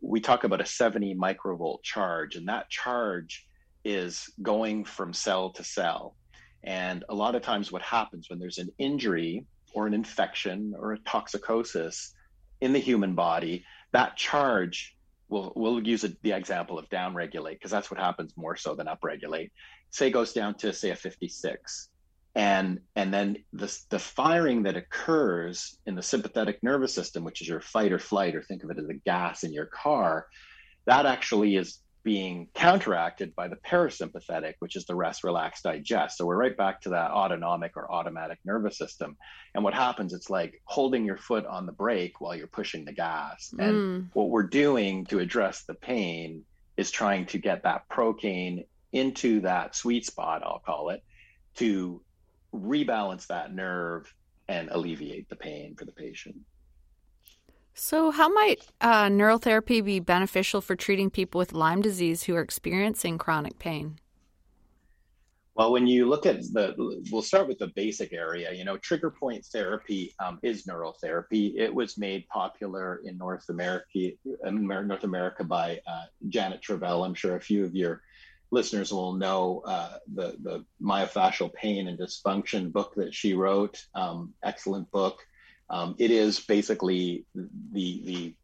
we 0.00 0.20
talk 0.20 0.44
about 0.44 0.60
a 0.60 0.66
70 0.66 1.16
microvolt 1.16 1.82
charge, 1.82 2.36
and 2.36 2.46
that 2.48 2.70
charge 2.70 3.46
is 3.84 4.28
going 4.42 4.84
from 4.84 5.12
cell 5.12 5.50
to 5.50 5.64
cell. 5.64 6.14
And 6.62 7.04
a 7.08 7.14
lot 7.14 7.34
of 7.34 7.42
times, 7.42 7.72
what 7.72 7.82
happens 7.82 8.28
when 8.28 8.38
there's 8.38 8.58
an 8.58 8.70
injury 8.78 9.44
or 9.72 9.86
an 9.86 9.94
infection 9.94 10.74
or 10.78 10.92
a 10.92 10.98
toxicosis 10.98 12.12
in 12.60 12.72
the 12.72 12.78
human 12.78 13.14
body, 13.14 13.64
that 13.92 14.16
charge 14.16 14.96
will 15.28 15.52
we'll 15.56 15.86
use 15.86 16.04
a, 16.04 16.10
the 16.22 16.32
example 16.32 16.78
of 16.78 16.88
downregulate 16.88 17.54
because 17.54 17.70
that's 17.70 17.90
what 17.90 18.00
happens 18.00 18.32
more 18.36 18.56
so 18.56 18.74
than 18.74 18.86
upregulate. 18.86 19.50
Say 19.90 20.10
goes 20.10 20.32
down 20.32 20.54
to 20.56 20.72
say 20.72 20.90
a 20.90 20.96
56 20.96 21.88
and 22.34 22.80
and 22.94 23.12
then 23.12 23.36
the, 23.52 23.76
the 23.88 23.98
firing 23.98 24.62
that 24.62 24.76
occurs 24.76 25.78
in 25.86 25.94
the 25.94 26.02
sympathetic 26.02 26.62
nervous 26.62 26.94
system 26.94 27.24
which 27.24 27.40
is 27.40 27.48
your 27.48 27.60
fight 27.60 27.92
or 27.92 27.98
flight 27.98 28.36
or 28.36 28.42
think 28.42 28.62
of 28.62 28.70
it 28.70 28.78
as 28.78 28.88
a 28.88 28.94
gas 28.94 29.44
in 29.44 29.52
your 29.52 29.66
car 29.66 30.26
that 30.86 31.06
actually 31.06 31.56
is 31.56 31.78
being 32.02 32.48
counteracted 32.54 33.34
by 33.34 33.48
the 33.48 33.56
parasympathetic 33.56 34.54
which 34.60 34.76
is 34.76 34.86
the 34.86 34.94
rest 34.94 35.24
relax 35.24 35.62
digest 35.62 36.16
so 36.16 36.24
we're 36.24 36.36
right 36.36 36.56
back 36.56 36.80
to 36.80 36.90
that 36.90 37.10
autonomic 37.10 37.76
or 37.76 37.90
automatic 37.90 38.38
nervous 38.44 38.78
system 38.78 39.16
and 39.54 39.64
what 39.64 39.74
happens 39.74 40.12
it's 40.12 40.30
like 40.30 40.60
holding 40.64 41.04
your 41.04 41.16
foot 41.16 41.44
on 41.46 41.66
the 41.66 41.72
brake 41.72 42.20
while 42.20 42.34
you're 42.34 42.46
pushing 42.46 42.84
the 42.84 42.92
gas 42.92 43.52
and 43.58 43.74
mm. 43.74 44.06
what 44.14 44.30
we're 44.30 44.42
doing 44.42 45.04
to 45.04 45.18
address 45.18 45.64
the 45.64 45.74
pain 45.74 46.44
is 46.76 46.90
trying 46.90 47.26
to 47.26 47.38
get 47.38 47.64
that 47.64 47.88
procaine 47.88 48.64
into 48.92 49.40
that 49.40 49.74
sweet 49.74 50.06
spot 50.06 50.42
i'll 50.44 50.62
call 50.64 50.90
it 50.90 51.02
to 51.54 52.00
rebalance 52.54 53.26
that 53.26 53.54
nerve 53.54 54.12
and 54.48 54.70
alleviate 54.70 55.28
the 55.28 55.36
pain 55.36 55.74
for 55.76 55.84
the 55.84 55.92
patient. 55.92 56.36
So, 57.80 58.10
how 58.10 58.28
might 58.28 58.66
uh, 58.80 59.04
neurotherapy 59.04 59.84
be 59.84 60.00
beneficial 60.00 60.60
for 60.60 60.74
treating 60.74 61.10
people 61.10 61.38
with 61.38 61.52
Lyme 61.52 61.80
disease 61.80 62.24
who 62.24 62.34
are 62.34 62.40
experiencing 62.40 63.18
chronic 63.18 63.60
pain? 63.60 64.00
Well, 65.54 65.70
when 65.70 65.86
you 65.86 66.08
look 66.08 66.26
at 66.26 66.40
the, 66.40 66.74
we'll 67.12 67.22
start 67.22 67.46
with 67.46 67.58
the 67.58 67.68
basic 67.68 68.12
area. 68.12 68.52
You 68.52 68.64
know, 68.64 68.76
trigger 68.78 69.12
point 69.12 69.44
therapy 69.44 70.12
um, 70.18 70.40
is 70.42 70.66
neurotherapy. 70.66 71.56
It 71.56 71.72
was 71.72 71.96
made 71.96 72.26
popular 72.28 73.00
in 73.04 73.16
North 73.16 73.48
America, 73.48 74.10
North 74.50 75.04
America 75.04 75.44
by 75.44 75.80
uh, 75.86 76.06
Janet 76.28 76.60
Travell. 76.62 77.04
I'm 77.04 77.14
sure 77.14 77.36
a 77.36 77.40
few 77.40 77.64
of 77.64 77.76
your 77.76 78.02
listeners 78.50 78.92
will 78.92 79.12
know 79.12 79.62
uh, 79.64 79.98
the 80.14 80.36
the 80.42 80.64
myofascial 80.82 81.54
pain 81.54 81.86
and 81.86 81.96
dysfunction 81.96 82.72
book 82.72 82.94
that 82.96 83.14
she 83.14 83.34
wrote. 83.34 83.86
Um, 83.94 84.34
excellent 84.42 84.90
book. 84.90 85.20
Um, 85.70 85.94
it 85.98 86.10
is 86.10 86.40
basically 86.40 87.24
the 87.34 88.02
the 88.04 88.34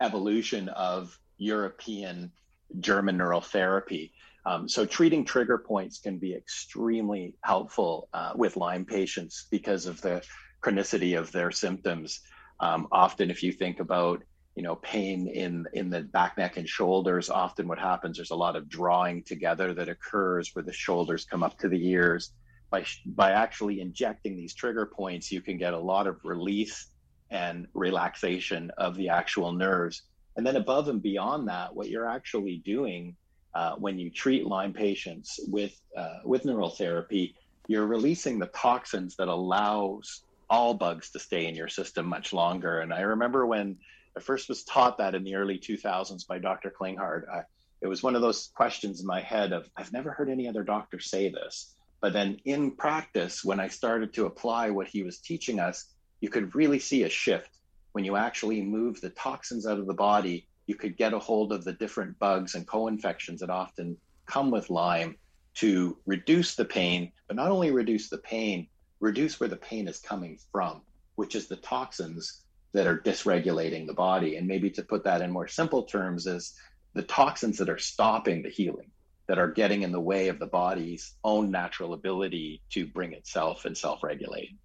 evolution 0.00 0.68
of 0.68 1.18
European 1.38 2.32
German 2.80 3.16
neural 3.16 3.40
therapy. 3.40 4.12
Um, 4.44 4.68
so 4.68 4.86
treating 4.86 5.24
trigger 5.24 5.58
points 5.58 5.98
can 5.98 6.18
be 6.18 6.34
extremely 6.34 7.34
helpful 7.42 8.08
uh, 8.12 8.32
with 8.36 8.56
Lyme 8.56 8.84
patients 8.84 9.46
because 9.50 9.86
of 9.86 10.00
the 10.02 10.22
chronicity 10.62 11.18
of 11.18 11.32
their 11.32 11.50
symptoms. 11.50 12.20
Um, 12.60 12.86
often, 12.92 13.30
if 13.30 13.42
you 13.42 13.52
think 13.52 13.80
about 13.80 14.22
you 14.54 14.62
know 14.62 14.76
pain 14.76 15.28
in 15.28 15.66
in 15.74 15.90
the 15.90 16.00
back 16.00 16.38
neck 16.38 16.56
and 16.56 16.68
shoulders 16.68 17.28
often 17.28 17.68
what 17.68 17.78
happens 17.78 18.16
there's 18.16 18.30
a 18.30 18.34
lot 18.34 18.56
of 18.56 18.70
drawing 18.70 19.22
together 19.22 19.74
that 19.74 19.90
occurs 19.90 20.50
where 20.54 20.62
the 20.62 20.72
shoulders 20.72 21.26
come 21.26 21.42
up 21.42 21.58
to 21.58 21.68
the 21.68 21.88
ears 21.88 22.32
by 22.70 22.84
by 23.04 23.30
actually 23.30 23.80
injecting 23.80 24.36
these 24.36 24.54
trigger 24.54 24.86
points 24.86 25.30
you 25.30 25.40
can 25.40 25.56
get 25.56 25.74
a 25.74 25.78
lot 25.78 26.06
of 26.06 26.18
release 26.24 26.88
and 27.30 27.66
relaxation 27.74 28.70
of 28.78 28.96
the 28.96 29.08
actual 29.08 29.52
nerves 29.52 30.02
and 30.36 30.46
then 30.46 30.56
above 30.56 30.88
and 30.88 31.02
beyond 31.02 31.48
that 31.48 31.74
what 31.74 31.88
you're 31.88 32.08
actually 32.08 32.62
doing 32.64 33.16
uh, 33.54 33.74
when 33.76 33.98
you 33.98 34.10
treat 34.10 34.46
lyme 34.46 34.72
patients 34.72 35.40
with 35.48 35.80
uh, 35.96 36.18
with 36.24 36.44
neural 36.44 36.70
therapy 36.70 37.34
you're 37.68 37.86
releasing 37.86 38.38
the 38.38 38.46
toxins 38.46 39.16
that 39.16 39.28
allows 39.28 40.22
all 40.48 40.74
bugs 40.74 41.10
to 41.10 41.18
stay 41.18 41.46
in 41.46 41.56
your 41.56 41.68
system 41.68 42.06
much 42.06 42.32
longer 42.32 42.80
and 42.80 42.92
i 42.92 43.00
remember 43.00 43.46
when 43.46 43.76
I 44.16 44.20
first 44.20 44.48
was 44.48 44.64
taught 44.64 44.98
that 44.98 45.14
in 45.14 45.24
the 45.24 45.34
early 45.34 45.58
2000s 45.58 46.26
by 46.26 46.38
Dr. 46.38 46.72
Klinghardt. 46.78 47.44
It 47.82 47.86
was 47.86 48.02
one 48.02 48.14
of 48.14 48.22
those 48.22 48.50
questions 48.54 49.00
in 49.00 49.06
my 49.06 49.20
head 49.20 49.52
of, 49.52 49.68
I've 49.76 49.92
never 49.92 50.10
heard 50.10 50.30
any 50.30 50.48
other 50.48 50.62
doctor 50.62 50.98
say 50.98 51.28
this. 51.28 51.75
But 52.00 52.12
then 52.12 52.38
in 52.44 52.72
practice, 52.72 53.44
when 53.44 53.60
I 53.60 53.68
started 53.68 54.12
to 54.14 54.26
apply 54.26 54.70
what 54.70 54.86
he 54.86 55.02
was 55.02 55.18
teaching 55.18 55.58
us, 55.60 55.94
you 56.20 56.28
could 56.28 56.54
really 56.54 56.78
see 56.78 57.04
a 57.04 57.08
shift. 57.08 57.58
When 57.92 58.04
you 58.04 58.16
actually 58.16 58.62
move 58.62 59.00
the 59.00 59.10
toxins 59.10 59.66
out 59.66 59.78
of 59.78 59.86
the 59.86 59.94
body, 59.94 60.46
you 60.66 60.74
could 60.74 60.96
get 60.96 61.14
a 61.14 61.18
hold 61.18 61.52
of 61.52 61.64
the 61.64 61.72
different 61.72 62.18
bugs 62.18 62.54
and 62.54 62.66
co 62.66 62.88
infections 62.88 63.40
that 63.40 63.50
often 63.50 63.96
come 64.26 64.50
with 64.50 64.70
Lyme 64.70 65.16
to 65.54 65.96
reduce 66.04 66.54
the 66.54 66.64
pain, 66.64 67.12
but 67.28 67.36
not 67.36 67.50
only 67.50 67.70
reduce 67.70 68.10
the 68.10 68.18
pain, 68.18 68.66
reduce 69.00 69.40
where 69.40 69.48
the 69.48 69.56
pain 69.56 69.88
is 69.88 69.98
coming 69.98 70.38
from, 70.52 70.82
which 71.14 71.34
is 71.34 71.48
the 71.48 71.56
toxins 71.56 72.42
that 72.72 72.86
are 72.86 72.98
dysregulating 72.98 73.86
the 73.86 73.94
body. 73.94 74.36
And 74.36 74.46
maybe 74.46 74.70
to 74.70 74.82
put 74.82 75.04
that 75.04 75.22
in 75.22 75.30
more 75.30 75.48
simple 75.48 75.84
terms, 75.84 76.26
is 76.26 76.54
the 76.92 77.02
toxins 77.02 77.56
that 77.58 77.70
are 77.70 77.78
stopping 77.78 78.42
the 78.42 78.50
healing, 78.50 78.90
that 79.28 79.38
are 79.38 79.48
getting 79.48 79.82
in 79.82 79.92
the 79.92 80.00
way 80.00 80.28
of 80.28 80.38
the 80.38 80.46
body's 80.46 81.14
own 81.24 81.50
natural 81.50 81.94
ability 81.94 82.62
to 82.70 82.86
bring 82.86 83.12
itself 83.12 83.64
and 83.64 83.76
self 83.76 84.02
regulate. 84.02 84.56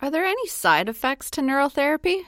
Are 0.00 0.10
there 0.10 0.24
any 0.24 0.46
side 0.46 0.88
effects 0.88 1.30
to 1.32 1.40
neurotherapy? 1.40 2.22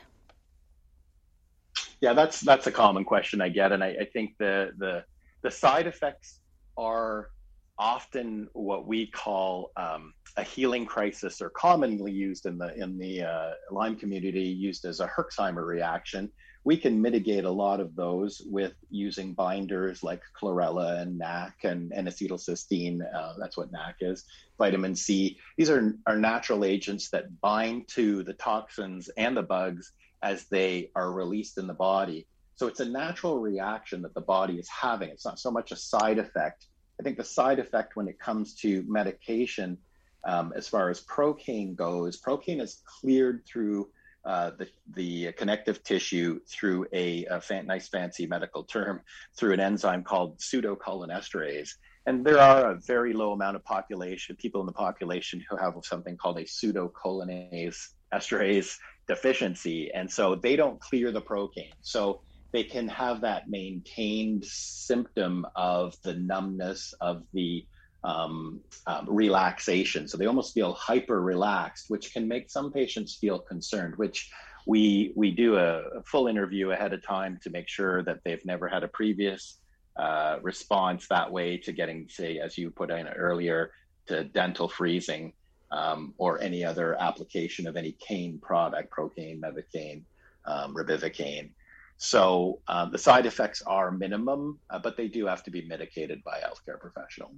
Yeah, 2.01 2.13
that's 2.13 2.41
that's 2.41 2.67
a 2.67 2.73
common 2.73 3.05
question 3.05 3.41
I 3.41 3.49
get, 3.49 3.73
and 3.73 3.83
I, 3.83 3.97
I 4.01 4.05
think 4.13 4.37
the 4.39 4.73
the 4.79 5.05
the 5.43 5.51
side 5.51 5.87
effects 5.87 6.41
are 6.77 7.31
often 7.79 8.49
what 8.53 8.87
we 8.87 9.07
call 9.07 9.71
um, 9.77 10.13
a 10.37 10.43
healing 10.43 10.85
crisis, 10.85 11.41
or 11.41 11.51
commonly 11.51 12.13
used 12.13 12.47
in 12.47 12.59
the 12.59 12.75
in 12.75 12.99
the 12.99 13.23
uh, 13.23 13.51
Lyme 13.71 13.97
community, 13.97 14.43
used 14.43 14.85
as 14.85 15.01
a 15.01 15.07
Herxheimer 15.07 15.65
reaction. 15.65 16.31
We 16.65 16.77
can 16.77 17.03
mitigate 17.03 17.45
a 17.45 17.51
lot 17.51 17.81
of 17.81 17.97
those 17.97 18.43
with 18.47 18.75
using 18.91 19.35
binders 19.35 20.03
like 20.03 20.23
chlorella 20.41 21.01
and 21.01 21.19
NAC 21.19 21.65
and, 21.65 21.93
and 21.93 22.07
acetylcysteine. 22.07 23.01
Uh, 23.15 23.35
that's 23.39 23.57
what 23.57 23.73
NAC 23.73 23.97
is. 24.01 24.25
Vitamin 24.59 24.95
C. 24.95 25.39
These 25.57 25.71
are, 25.71 25.97
are 26.07 26.17
natural 26.17 26.65
agents 26.65 27.09
that 27.11 27.41
bind 27.41 27.89
to 27.89 28.23
the 28.23 28.35
toxins 28.35 29.09
and 29.17 29.37
the 29.37 29.43
bugs 29.43 29.93
as 30.23 30.45
they 30.45 30.91
are 30.95 31.11
released 31.11 31.59
in 31.59 31.67
the 31.67 31.75
body. 31.75 32.27
So 32.55 32.69
it's 32.69 32.81
a 32.81 32.89
natural 32.89 33.41
reaction 33.41 34.03
that 34.03 34.15
the 34.15 34.21
body 34.21 34.55
is 34.55 34.69
having. 34.69 35.09
It's 35.09 35.25
not 35.25 35.41
so 35.41 35.51
much 35.51 35.73
a 35.73 35.77
side 35.77 36.19
effect 36.19 36.67
I 37.03 37.03
think 37.03 37.17
the 37.17 37.25
side 37.25 37.59
effect 37.59 37.97
when 37.97 38.07
it 38.07 38.21
comes 38.21 38.55
to 38.57 38.85
medication, 38.87 39.77
um, 40.25 40.53
as 40.55 40.69
far 40.69 40.89
as 40.89 41.01
procaine 41.01 41.75
goes, 41.75 42.21
procaine 42.21 42.61
is 42.61 42.83
cleared 42.87 43.45
through 43.45 43.89
uh, 44.25 44.51
the, 44.59 44.69
the 44.95 45.33
connective 45.33 45.83
tissue 45.83 46.41
through 46.49 46.87
a, 46.93 47.25
a 47.27 47.63
nice 47.65 47.89
fancy 47.89 48.27
medical 48.27 48.65
term 48.65 49.01
through 49.37 49.53
an 49.53 49.61
enzyme 49.61 50.05
called 50.05 50.39
pseudocholinesterase. 50.39 51.71
And 52.07 52.25
there 52.25 52.41
are 52.41 52.73
a 52.73 52.81
very 52.81 53.13
low 53.13 53.33
amount 53.33 53.57
of 53.57 53.65
population, 53.65 54.37
people 54.37 54.61
in 54.61 54.67
the 54.67 54.73
population 54.73 55.45
who 55.49 55.57
have 55.57 55.75
something 55.83 56.17
called 56.17 56.39
a 56.39 56.45
pseudocholinesterase 56.45 57.89
esterase 58.13 58.77
deficiency. 59.09 59.91
And 59.93 60.11
so 60.11 60.35
they 60.35 60.57
don't 60.57 60.81
clear 60.81 61.11
the 61.11 61.23
procaine. 61.23 61.73
So 61.81 62.21
they 62.53 62.63
can 62.63 62.87
have 62.89 63.21
that 63.23 63.49
maintained 63.49 64.45
symptom 64.45 65.47
of 65.57 65.97
the 66.03 66.15
numbness 66.15 66.95
of 67.01 67.23
the 67.33 67.65
um, 68.05 68.61
um, 68.87 69.07
relaxation. 69.09 70.09
So 70.09 70.17
they 70.17 70.27
almost 70.27 70.55
feel 70.55 70.73
hyper 70.73 71.21
relaxed, 71.23 71.89
which 71.89 72.13
can 72.13 72.27
make 72.27 72.51
some 72.51 72.73
patients 72.73 73.17
feel 73.17 73.39
concerned, 73.39 73.97
which 73.97 74.31
we, 74.67 75.13
we 75.17 75.31
do 75.31 75.57
a, 75.57 75.83
a 75.99 76.03
full 76.05 76.27
interview 76.27 76.71
ahead 76.71 76.93
of 76.93 77.05
time 77.05 77.39
to 77.43 77.51
make 77.51 77.69
sure 77.69 78.03
that 78.05 78.19
they've 78.25 78.45
never 78.45 78.69
had 78.69 78.83
a 78.83 78.89
previous 78.89 79.59
uh, 79.97 80.39
response 80.43 81.07
that 81.09 81.31
way 81.31 81.57
to 81.59 81.73
getting, 81.73 82.09
say, 82.09 82.39
as 82.39 82.57
you 82.57 82.71
put 82.71 82.91
in 82.91 83.07
earlier, 83.09 83.73
to 84.07 84.25
dental 84.25 84.69
freezing 84.69 85.33
um, 85.71 86.15
or 86.19 86.41
any 86.41 86.65
other 86.65 87.01
application 87.01 87.67
of 87.67 87.77
any 87.77 87.93
cane 87.93 88.39
product, 88.39 88.91
Procaine, 88.91 89.41
Mevicaine, 89.41 90.03
um, 90.45 90.75
Ropivacaine. 90.75 91.51
So 91.99 92.59
um, 92.67 92.91
the 92.91 92.99
side 92.99 93.27
effects 93.27 93.63
are 93.63 93.91
minimum, 93.91 94.59
uh, 94.71 94.79
but 94.79 94.97
they 94.97 95.09
do 95.09 95.27
have 95.27 95.45
to 95.45 95.51
be 95.51 95.63
mitigated 95.63 96.23
by 96.25 96.39
a 96.39 96.49
healthcare 96.49 96.81
professional. 96.81 97.33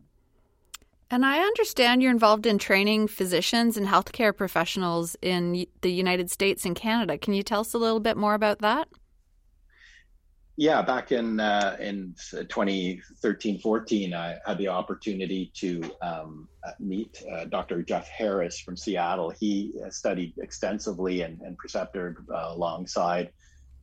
And 1.10 1.24
I 1.24 1.38
understand 1.40 2.02
you're 2.02 2.10
involved 2.10 2.46
in 2.46 2.58
training 2.58 3.08
physicians 3.08 3.76
and 3.76 3.86
healthcare 3.86 4.36
professionals 4.36 5.16
in 5.20 5.66
the 5.82 5.92
United 5.92 6.30
States 6.30 6.64
and 6.64 6.74
Canada. 6.74 7.18
Can 7.18 7.34
you 7.34 7.42
tell 7.42 7.60
us 7.60 7.74
a 7.74 7.78
little 7.78 8.00
bit 8.00 8.16
more 8.16 8.34
about 8.34 8.60
that? 8.60 8.88
Yeah, 10.56 10.82
back 10.82 11.10
in 11.10 11.40
uh, 11.40 11.76
in 11.80 12.14
2013, 12.30 13.58
14, 13.58 14.14
I 14.14 14.36
had 14.46 14.56
the 14.56 14.68
opportunity 14.68 15.50
to 15.56 15.82
um, 16.00 16.48
uh, 16.64 16.70
meet 16.78 17.24
uh, 17.32 17.46
Dr. 17.46 17.82
Jeff 17.82 18.08
Harris 18.08 18.60
from 18.60 18.76
Seattle. 18.76 19.30
He 19.30 19.72
uh, 19.84 19.90
studied 19.90 20.32
extensively 20.38 21.22
and, 21.22 21.40
and 21.40 21.58
preceptored 21.58 22.16
uh, 22.32 22.54
alongside 22.54 23.32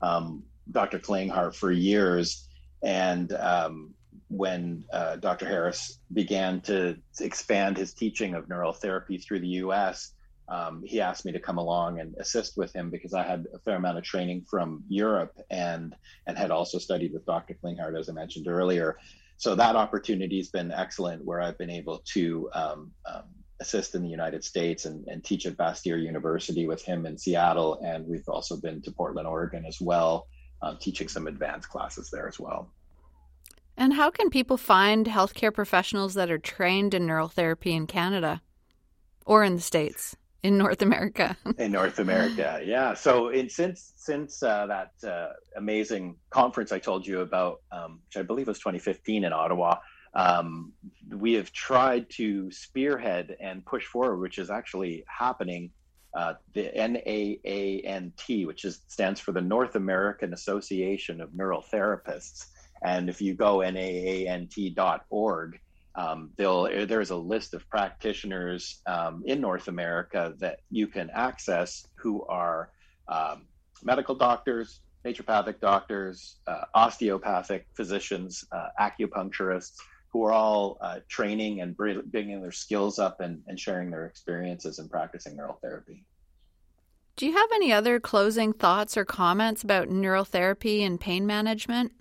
um, 0.02 0.44
Dr. 0.72 0.98
Klinghardt 0.98 1.56
for 1.56 1.74
years. 1.74 2.48
And 2.84 3.34
um, 3.34 3.94
when 4.32 4.86
uh, 4.94 5.18
Dr. 5.18 5.46
Harris 5.46 6.00
began 6.14 6.62
to 6.62 6.98
expand 7.20 7.78
his 7.78 7.94
teaching 7.94 8.34
of 8.34 8.48
neural 8.48 8.72
therapy 8.72 9.18
through 9.18 9.42
the 9.42 9.60
US, 9.66 10.14
um, 10.48 10.84
he 10.86 11.02
asked 11.02 11.26
me 11.26 11.32
to 11.34 11.40
come 11.40 11.58
along 11.58 12.00
and 12.00 12.16
assist 12.18 12.58
with 12.58 12.74
him 12.74 12.90
because 12.90 13.14
I 13.14 13.24
had 13.24 13.46
a 13.54 13.60
fair 13.60 13.76
amount 13.76 13.98
of 13.98 14.04
training 14.04 14.46
from 14.50 14.84
Europe 14.88 15.34
and 15.50 15.96
and 16.28 16.38
had 16.38 16.52
also 16.52 16.78
studied 16.78 17.14
with 17.14 17.26
Dr. 17.26 17.56
Klinghardt, 17.62 18.00
as 18.00 18.10
I 18.10 18.14
mentioned 18.14 18.48
earlier. 18.48 18.98
So 19.38 19.56
that 19.56 19.76
opportunity 19.76 20.38
has 20.38 20.50
been 20.50 20.72
excellent, 20.72 21.26
where 21.26 21.42
I've 21.42 21.58
been 21.58 21.70
able 21.70 22.04
to 22.14 22.50
um, 22.54 22.92
um, 23.12 23.24
assist 23.60 23.96
in 23.96 24.04
the 24.04 24.10
United 24.10 24.44
States 24.44 24.86
and, 24.86 25.08
and 25.08 25.24
teach 25.24 25.46
at 25.46 25.58
Bastyr 25.58 26.02
University 26.02 26.68
with 26.68 26.84
him 26.84 27.06
in 27.06 27.18
Seattle, 27.18 27.82
and 27.84 28.06
we've 28.06 28.28
also 28.28 28.56
been 28.56 28.82
to 28.84 28.92
Portland, 28.92 29.28
Oregon, 29.28 29.66
as 29.66 29.82
well, 29.82 30.28
uh, 30.62 30.76
teaching 30.80 31.08
some 31.08 31.28
advanced 31.28 31.70
classes 31.70 32.10
there 32.12 32.28
as 32.28 32.40
well. 32.40 32.72
And 33.82 33.94
how 33.94 34.12
can 34.12 34.30
people 34.30 34.58
find 34.58 35.08
healthcare 35.08 35.52
professionals 35.52 36.14
that 36.14 36.30
are 36.30 36.38
trained 36.38 36.94
in 36.94 37.08
neural 37.08 37.28
therapy 37.28 37.74
in 37.74 37.88
Canada 37.88 38.44
or 39.26 39.44
in 39.44 39.56
the 39.56 39.62
States? 39.62 40.16
in 40.44 40.58
North 40.58 40.84
America. 40.84 41.36
in 41.58 41.72
North 41.72 41.98
America, 41.98 42.62
yeah. 42.64 42.94
So 42.96 43.30
in, 43.30 43.48
since 43.50 43.94
since 43.96 44.42
uh, 44.44 44.68
that 44.68 44.92
uh, 45.08 45.34
amazing 45.56 46.16
conference 46.30 46.72
I 46.72 46.78
told 46.80 47.06
you 47.08 47.22
about, 47.22 47.62
um, 47.72 48.02
which 48.08 48.18
I 48.18 48.24
believe 48.24 48.48
was 48.48 48.60
2015 48.60 49.24
in 49.24 49.34
Ottawa, 49.34 49.78
um, 50.16 50.74
we 51.10 51.34
have 51.34 51.52
tried 51.52 52.10
to 52.12 52.52
spearhead 52.52 53.36
and 53.40 53.66
push 53.66 53.86
forward, 53.86 54.18
which 54.18 54.38
is 54.38 54.52
actually 54.52 55.04
happening. 55.08 55.72
Uh, 56.14 56.34
the 56.54 56.72
NAANT, 56.76 58.46
which 58.46 58.66
is 58.66 58.82
stands 58.88 59.20
for 59.20 59.32
the 59.32 59.42
North 59.42 59.76
American 59.76 60.34
Association 60.34 61.22
of 61.22 61.34
Neural 61.34 61.64
Therapists, 61.72 62.48
and 62.84 63.10
if 63.10 63.22
you 63.22 63.34
go 63.34 63.58
naant.org, 63.58 64.40
um, 65.94 66.32
there's 66.38 67.10
a 67.10 67.16
list 67.16 67.54
of 67.54 67.70
practitioners 67.70 68.82
um, 68.88 69.24
in 69.26 69.42
North 69.42 69.68
America 69.68 70.34
that 70.40 70.62
you 70.70 70.88
can 70.88 71.10
access 71.14 71.86
who 71.96 72.24
are 72.26 72.70
um, 73.08 73.48
medical 73.84 74.16
doctors, 74.16 74.80
naturopathic 75.06 75.60
doctors, 75.60 76.38
uh, 76.48 76.64
osteopathic 76.74 77.68
physicians, 77.76 78.46
uh, 78.52 78.70
acupuncturists, 78.80 79.78
who 80.10 80.24
are 80.24 80.34
all 80.34 80.78
uh, 80.82 81.00
training 81.08 81.62
and 81.62 81.76
bringing 81.76 82.42
their 82.42 82.52
skills 82.52 83.00
up 83.00 83.22
and, 83.22 83.42
and 83.48 83.60
sharing 83.60 83.90
their 83.90 84.06
experiences 84.06 84.80
in 84.80 84.90
practicing 84.90 85.36
neural 85.36 85.58
therapy. 85.62 86.06
Do 87.16 87.26
you 87.26 87.34
have 87.34 87.50
any 87.54 87.72
other 87.72 88.00
closing 88.00 88.54
thoughts 88.54 88.98
or 88.98 89.06
comments 89.06 89.64
about 89.64 89.90
neural 89.90 90.26
therapy 90.26 90.84
and 90.84 91.00
pain 91.00 91.26
management? 91.26 91.92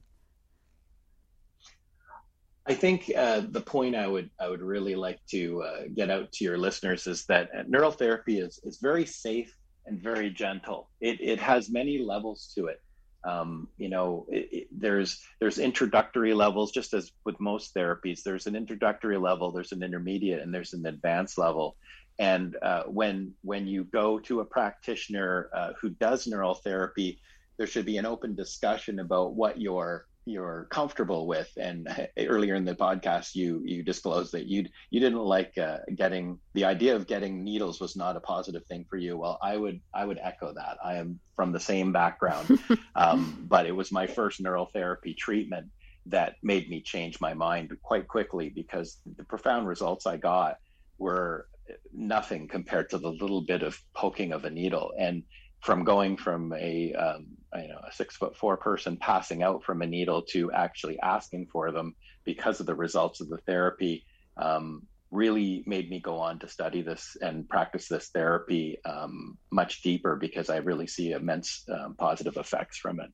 I 2.70 2.74
think 2.74 3.10
uh, 3.16 3.42
the 3.50 3.60
point 3.60 3.96
I 3.96 4.06
would 4.06 4.30
I 4.38 4.48
would 4.48 4.62
really 4.62 4.94
like 4.94 5.18
to 5.32 5.60
uh, 5.64 5.80
get 5.92 6.08
out 6.08 6.30
to 6.34 6.44
your 6.44 6.56
listeners 6.56 7.08
is 7.08 7.26
that 7.26 7.50
uh, 7.52 7.64
neural 7.66 7.90
therapy 7.90 8.38
is 8.38 8.60
is 8.62 8.78
very 8.78 9.04
safe 9.06 9.52
and 9.86 10.00
very 10.00 10.30
gentle. 10.30 10.88
It 11.00 11.20
it 11.20 11.40
has 11.40 11.68
many 11.68 11.98
levels 11.98 12.52
to 12.54 12.66
it. 12.66 12.80
Um, 13.24 13.66
you 13.76 13.88
know, 13.88 14.24
it, 14.28 14.48
it, 14.52 14.66
there's 14.70 15.20
there's 15.40 15.58
introductory 15.58 16.32
levels, 16.32 16.70
just 16.70 16.94
as 16.94 17.10
with 17.24 17.40
most 17.40 17.74
therapies. 17.74 18.22
There's 18.22 18.46
an 18.46 18.54
introductory 18.54 19.18
level, 19.18 19.50
there's 19.50 19.72
an 19.72 19.82
intermediate, 19.82 20.40
and 20.40 20.54
there's 20.54 20.72
an 20.72 20.86
advanced 20.86 21.38
level. 21.38 21.76
And 22.20 22.56
uh, 22.62 22.84
when 22.84 23.34
when 23.42 23.66
you 23.66 23.82
go 23.82 24.20
to 24.20 24.40
a 24.42 24.44
practitioner 24.44 25.50
uh, 25.52 25.72
who 25.80 25.88
does 25.90 26.28
neural 26.28 26.54
therapy, 26.54 27.20
there 27.56 27.66
should 27.66 27.84
be 27.84 27.96
an 27.96 28.06
open 28.06 28.36
discussion 28.36 29.00
about 29.00 29.34
what 29.34 29.60
your 29.60 30.06
you're 30.24 30.66
comfortable 30.70 31.26
with. 31.26 31.50
And 31.56 31.88
earlier 32.18 32.54
in 32.54 32.64
the 32.64 32.74
podcast, 32.74 33.34
you 33.34 33.62
you 33.64 33.82
disclosed 33.82 34.32
that 34.32 34.46
you 34.46 34.66
you 34.90 35.00
didn't 35.00 35.18
like 35.18 35.56
uh, 35.58 35.78
getting 35.94 36.38
the 36.54 36.64
idea 36.64 36.94
of 36.96 37.06
getting 37.06 37.42
needles 37.42 37.80
was 37.80 37.96
not 37.96 38.16
a 38.16 38.20
positive 38.20 38.64
thing 38.66 38.84
for 38.88 38.96
you. 38.96 39.16
Well, 39.16 39.38
I 39.42 39.56
would 39.56 39.80
I 39.94 40.04
would 40.04 40.18
echo 40.22 40.52
that. 40.54 40.78
I 40.84 40.96
am 40.96 41.20
from 41.36 41.52
the 41.52 41.60
same 41.60 41.92
background, 41.92 42.58
um, 42.94 43.44
but 43.48 43.66
it 43.66 43.72
was 43.72 43.92
my 43.92 44.06
first 44.06 44.40
neural 44.40 44.66
therapy 44.66 45.14
treatment 45.14 45.68
that 46.06 46.36
made 46.42 46.68
me 46.70 46.80
change 46.80 47.20
my 47.20 47.34
mind 47.34 47.76
quite 47.82 48.08
quickly 48.08 48.48
because 48.48 48.98
the 49.16 49.24
profound 49.24 49.66
results 49.66 50.06
I 50.06 50.16
got 50.16 50.56
were 50.98 51.46
nothing 51.92 52.48
compared 52.48 52.90
to 52.90 52.98
the 52.98 53.10
little 53.10 53.42
bit 53.42 53.62
of 53.62 53.78
poking 53.94 54.32
of 54.32 54.44
a 54.44 54.50
needle 54.50 54.92
and 54.98 55.22
from 55.60 55.84
going 55.84 56.16
from 56.16 56.52
a 56.54 56.92
um, 56.94 57.26
you 57.56 57.68
know 57.68 57.80
a 57.86 57.92
six 57.92 58.16
foot 58.16 58.36
four 58.36 58.56
person 58.56 58.96
passing 58.96 59.42
out 59.42 59.64
from 59.64 59.82
a 59.82 59.86
needle 59.86 60.22
to 60.22 60.52
actually 60.52 60.98
asking 61.00 61.46
for 61.46 61.72
them 61.72 61.94
because 62.24 62.60
of 62.60 62.66
the 62.66 62.74
results 62.74 63.20
of 63.20 63.28
the 63.28 63.38
therapy 63.38 64.04
um, 64.36 64.82
really 65.10 65.64
made 65.66 65.90
me 65.90 66.00
go 66.00 66.16
on 66.16 66.38
to 66.38 66.48
study 66.48 66.82
this 66.82 67.16
and 67.20 67.48
practice 67.48 67.88
this 67.88 68.08
therapy 68.08 68.78
um, 68.84 69.36
much 69.50 69.82
deeper 69.82 70.16
because 70.16 70.48
I 70.48 70.58
really 70.58 70.86
see 70.86 71.12
immense 71.12 71.64
um, 71.68 71.94
positive 71.94 72.36
effects 72.36 72.78
from 72.78 73.00
it. 73.00 73.10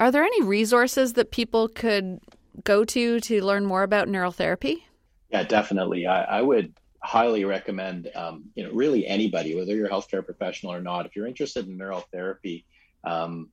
Are 0.00 0.10
there 0.10 0.24
any 0.24 0.42
resources 0.42 1.12
that 1.14 1.30
people 1.30 1.68
could 1.68 2.18
go 2.64 2.84
to 2.84 3.20
to 3.20 3.44
learn 3.44 3.64
more 3.64 3.82
about 3.82 4.08
neural 4.08 4.32
therapy? 4.32 4.84
Yeah, 5.30 5.44
definitely. 5.44 6.06
I, 6.06 6.38
I 6.38 6.42
would 6.42 6.74
highly 7.02 7.44
recommend, 7.44 8.10
um, 8.14 8.44
you 8.54 8.64
know, 8.64 8.72
really 8.72 9.06
anybody, 9.06 9.54
whether 9.54 9.74
you're 9.74 9.86
a 9.86 9.90
healthcare 9.90 10.24
professional 10.24 10.72
or 10.72 10.80
not, 10.80 11.06
if 11.06 11.14
you're 11.14 11.26
interested 11.26 11.66
in 11.68 11.76
neural 11.76 12.04
therapy, 12.12 12.64
um, 13.04 13.47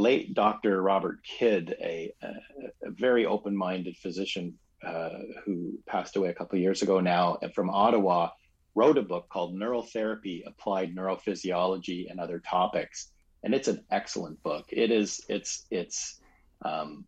late 0.00 0.34
Dr. 0.34 0.82
Robert 0.82 1.22
Kidd, 1.22 1.76
a, 1.80 2.12
a, 2.22 2.28
a 2.86 2.90
very 2.90 3.26
open-minded 3.26 3.96
physician 3.96 4.58
uh, 4.84 5.10
who 5.44 5.78
passed 5.86 6.16
away 6.16 6.30
a 6.30 6.34
couple 6.34 6.58
years 6.58 6.82
ago 6.82 7.00
now 7.00 7.38
from 7.54 7.70
Ottawa, 7.70 8.30
wrote 8.74 8.98
a 8.98 9.02
book 9.02 9.28
called 9.28 9.54
Neural 9.54 9.82
Therapy: 9.82 10.42
Applied 10.46 10.94
Neurophysiology 10.94 12.10
and 12.10 12.18
Other 12.18 12.40
Topics, 12.40 13.12
and 13.42 13.54
it's 13.54 13.68
an 13.68 13.84
excellent 13.90 14.42
book. 14.42 14.66
It 14.70 14.90
is. 14.90 15.20
It's. 15.28 15.66
It's. 15.70 16.20
Um, 16.64 17.04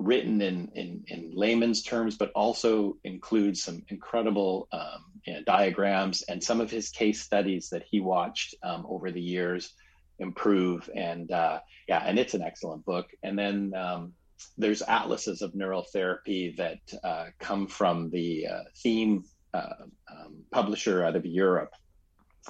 written 0.00 0.42
in, 0.42 0.68
in, 0.74 1.04
in 1.06 1.30
layman's 1.34 1.82
terms, 1.82 2.16
but 2.16 2.32
also 2.32 2.96
includes 3.04 3.62
some 3.62 3.80
incredible 3.88 4.66
um, 4.72 5.04
you 5.24 5.32
know, 5.32 5.42
diagrams 5.44 6.22
and 6.22 6.42
some 6.42 6.60
of 6.60 6.68
his 6.68 6.90
case 6.90 7.22
studies 7.22 7.68
that 7.68 7.84
he 7.88 8.00
watched 8.00 8.56
um, 8.64 8.84
over 8.88 9.12
the 9.12 9.20
years 9.20 9.72
improve. 10.18 10.88
And 10.94 11.30
uh, 11.30 11.60
yeah, 11.88 12.02
and 12.04 12.18
it's 12.18 12.34
an 12.34 12.42
excellent 12.42 12.84
book. 12.84 13.06
And 13.22 13.38
then 13.38 13.72
um, 13.76 14.12
there's 14.56 14.82
atlases 14.82 15.42
of 15.42 15.54
neural 15.54 15.82
therapy 15.82 16.54
that 16.56 16.80
uh, 17.02 17.26
come 17.38 17.66
from 17.66 18.10
the 18.10 18.46
uh, 18.46 18.62
Thieme 18.84 19.24
uh, 19.52 19.84
um, 20.10 20.44
publisher 20.50 21.04
out 21.04 21.16
of 21.16 21.26
Europe. 21.26 21.70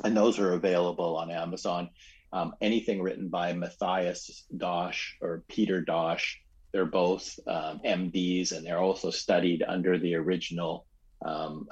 And 0.03 0.17
those 0.17 0.39
are 0.39 0.55
available 0.55 1.17
on 1.17 1.31
Amazon. 1.31 1.91
Um, 2.33 2.55
anything 2.61 3.01
written 3.01 3.29
by 3.29 3.53
Matthias 3.53 4.45
Dosch 4.57 5.13
or 5.21 5.45
Peter 5.49 5.81
Dosch, 5.81 6.37
they're 6.73 6.85
both 6.85 7.39
um, 7.47 7.81
MDs, 7.85 8.51
and 8.51 8.67
they're 8.67 8.81
also 8.81 9.11
studied 9.11 9.63
under 9.63 9.97
the 9.97 10.17
original 10.17 10.87
um, 11.25 11.67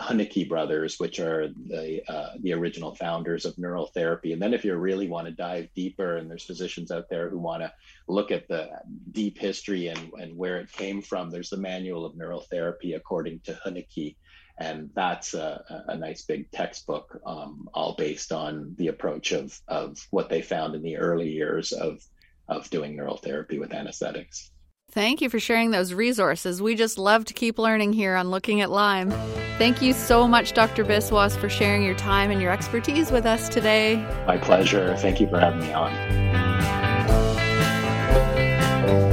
brothers, 0.49 0.99
which 0.99 1.21
are 1.21 1.49
the 1.49 2.03
uh, 2.09 2.31
the 2.41 2.53
original 2.53 2.95
founders 2.95 3.45
of 3.45 3.59
neural 3.59 3.87
therapy. 3.87 4.33
And 4.33 4.41
then, 4.41 4.55
if 4.55 4.65
you 4.65 4.75
really 4.77 5.09
want 5.09 5.27
to 5.27 5.33
dive 5.33 5.69
deeper, 5.75 6.17
and 6.17 6.31
there's 6.31 6.45
physicians 6.45 6.91
out 6.91 7.09
there 7.11 7.29
who 7.29 7.39
want 7.39 7.63
to 7.63 7.73
look 8.09 8.31
at 8.31 8.49
the 8.49 8.71
deep 9.11 9.39
history 9.39 9.89
and, 9.89 10.11
and 10.15 10.37
where 10.37 10.59
it 10.59 10.73
came 10.73 11.03
from, 11.03 11.31
there's 11.31 11.51
the 11.51 11.57
Manual 11.57 12.07
of 12.07 12.17
Neural 12.17 12.41
Therapy 12.41 12.95
according 12.95 13.41
to 13.41 13.59
Huneke, 13.65 14.17
and 14.59 14.91
that's 14.95 15.35
a, 15.35 15.85
a 15.89 15.97
nice 15.97 16.23
big 16.23 16.51
textbook, 16.51 17.21
um, 17.27 17.69
all 17.75 17.95
based 17.95 18.33
on 18.33 18.75
the 18.79 18.89
approach 18.89 19.33
of 19.33 19.61
of 19.69 20.07
what 20.11 20.31
they 20.31 20.41
found 20.41 20.75
in 20.75 20.83
the 20.83 20.97
early 20.97 21.31
years 21.31 21.73
of 21.73 22.03
of 22.49 22.71
doing 22.71 22.97
neural 22.97 23.19
therapy 23.19 23.59
with 23.59 23.75
anesthetics. 23.75 24.51
Thank 24.93 25.23
you 25.23 25.31
for 25.31 25.41
sharing 25.41 25.71
those 25.71 25.95
resources. 25.95 26.61
We 26.61 26.75
just 26.75 26.99
love 26.99 27.25
to 27.25 27.33
keep 27.33 27.59
learning 27.59 27.95
here 27.95 28.15
on 28.15 28.31
Looking 28.31 28.61
at 28.61 28.71
Lyme. 28.71 29.11
Thank 29.57 29.81
you 29.81 29.95
so 29.95 30.29
much, 30.29 30.53
Dr. 30.53 30.85
Biswas, 30.85 31.35
for 31.35 31.49
sharing 31.49 31.83
your 31.83 31.95
time 31.95 32.31
and 32.31 32.43
your 32.43 32.53
expertise 32.53 33.11
with 33.11 33.25
us 33.25 33.49
today. 33.49 33.97
My 34.27 34.37
pleasure. 34.37 34.95
Thank 34.99 35.19
you 35.19 35.31
for 35.31 35.41
having 35.41 35.61
me 35.61 35.73
on. 35.73 35.91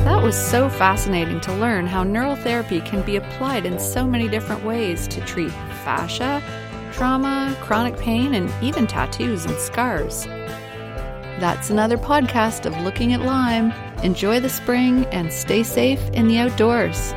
That 0.04 0.22
was 0.22 0.36
so 0.36 0.68
fascinating 0.68 1.40
to 1.42 1.54
learn 1.54 1.88
how 1.88 2.04
neural 2.04 2.36
therapy 2.36 2.82
can 2.82 3.02
be 3.04 3.16
applied 3.16 3.66
in 3.66 3.80
so 3.80 4.06
many 4.06 4.28
different 4.28 4.66
ways 4.66 5.08
to 5.08 5.22
treat 5.22 5.52
fascia, 5.86 6.44
trauma, 6.92 7.56
chronic 7.62 7.98
pain, 7.98 8.34
and 8.34 8.52
even 8.62 8.86
tattoos 8.86 9.46
and 9.46 9.58
scars. 9.58 10.26
That's 11.40 11.70
another 11.70 11.98
podcast 11.98 12.66
of 12.66 12.78
Looking 12.82 13.14
at 13.14 13.22
Lyme. 13.22 13.72
Enjoy 14.04 14.40
the 14.40 14.50
spring 14.50 15.06
and 15.08 15.32
stay 15.32 15.64
safe 15.64 16.02
in 16.14 16.28
the 16.28 16.38
outdoors. 16.38 17.14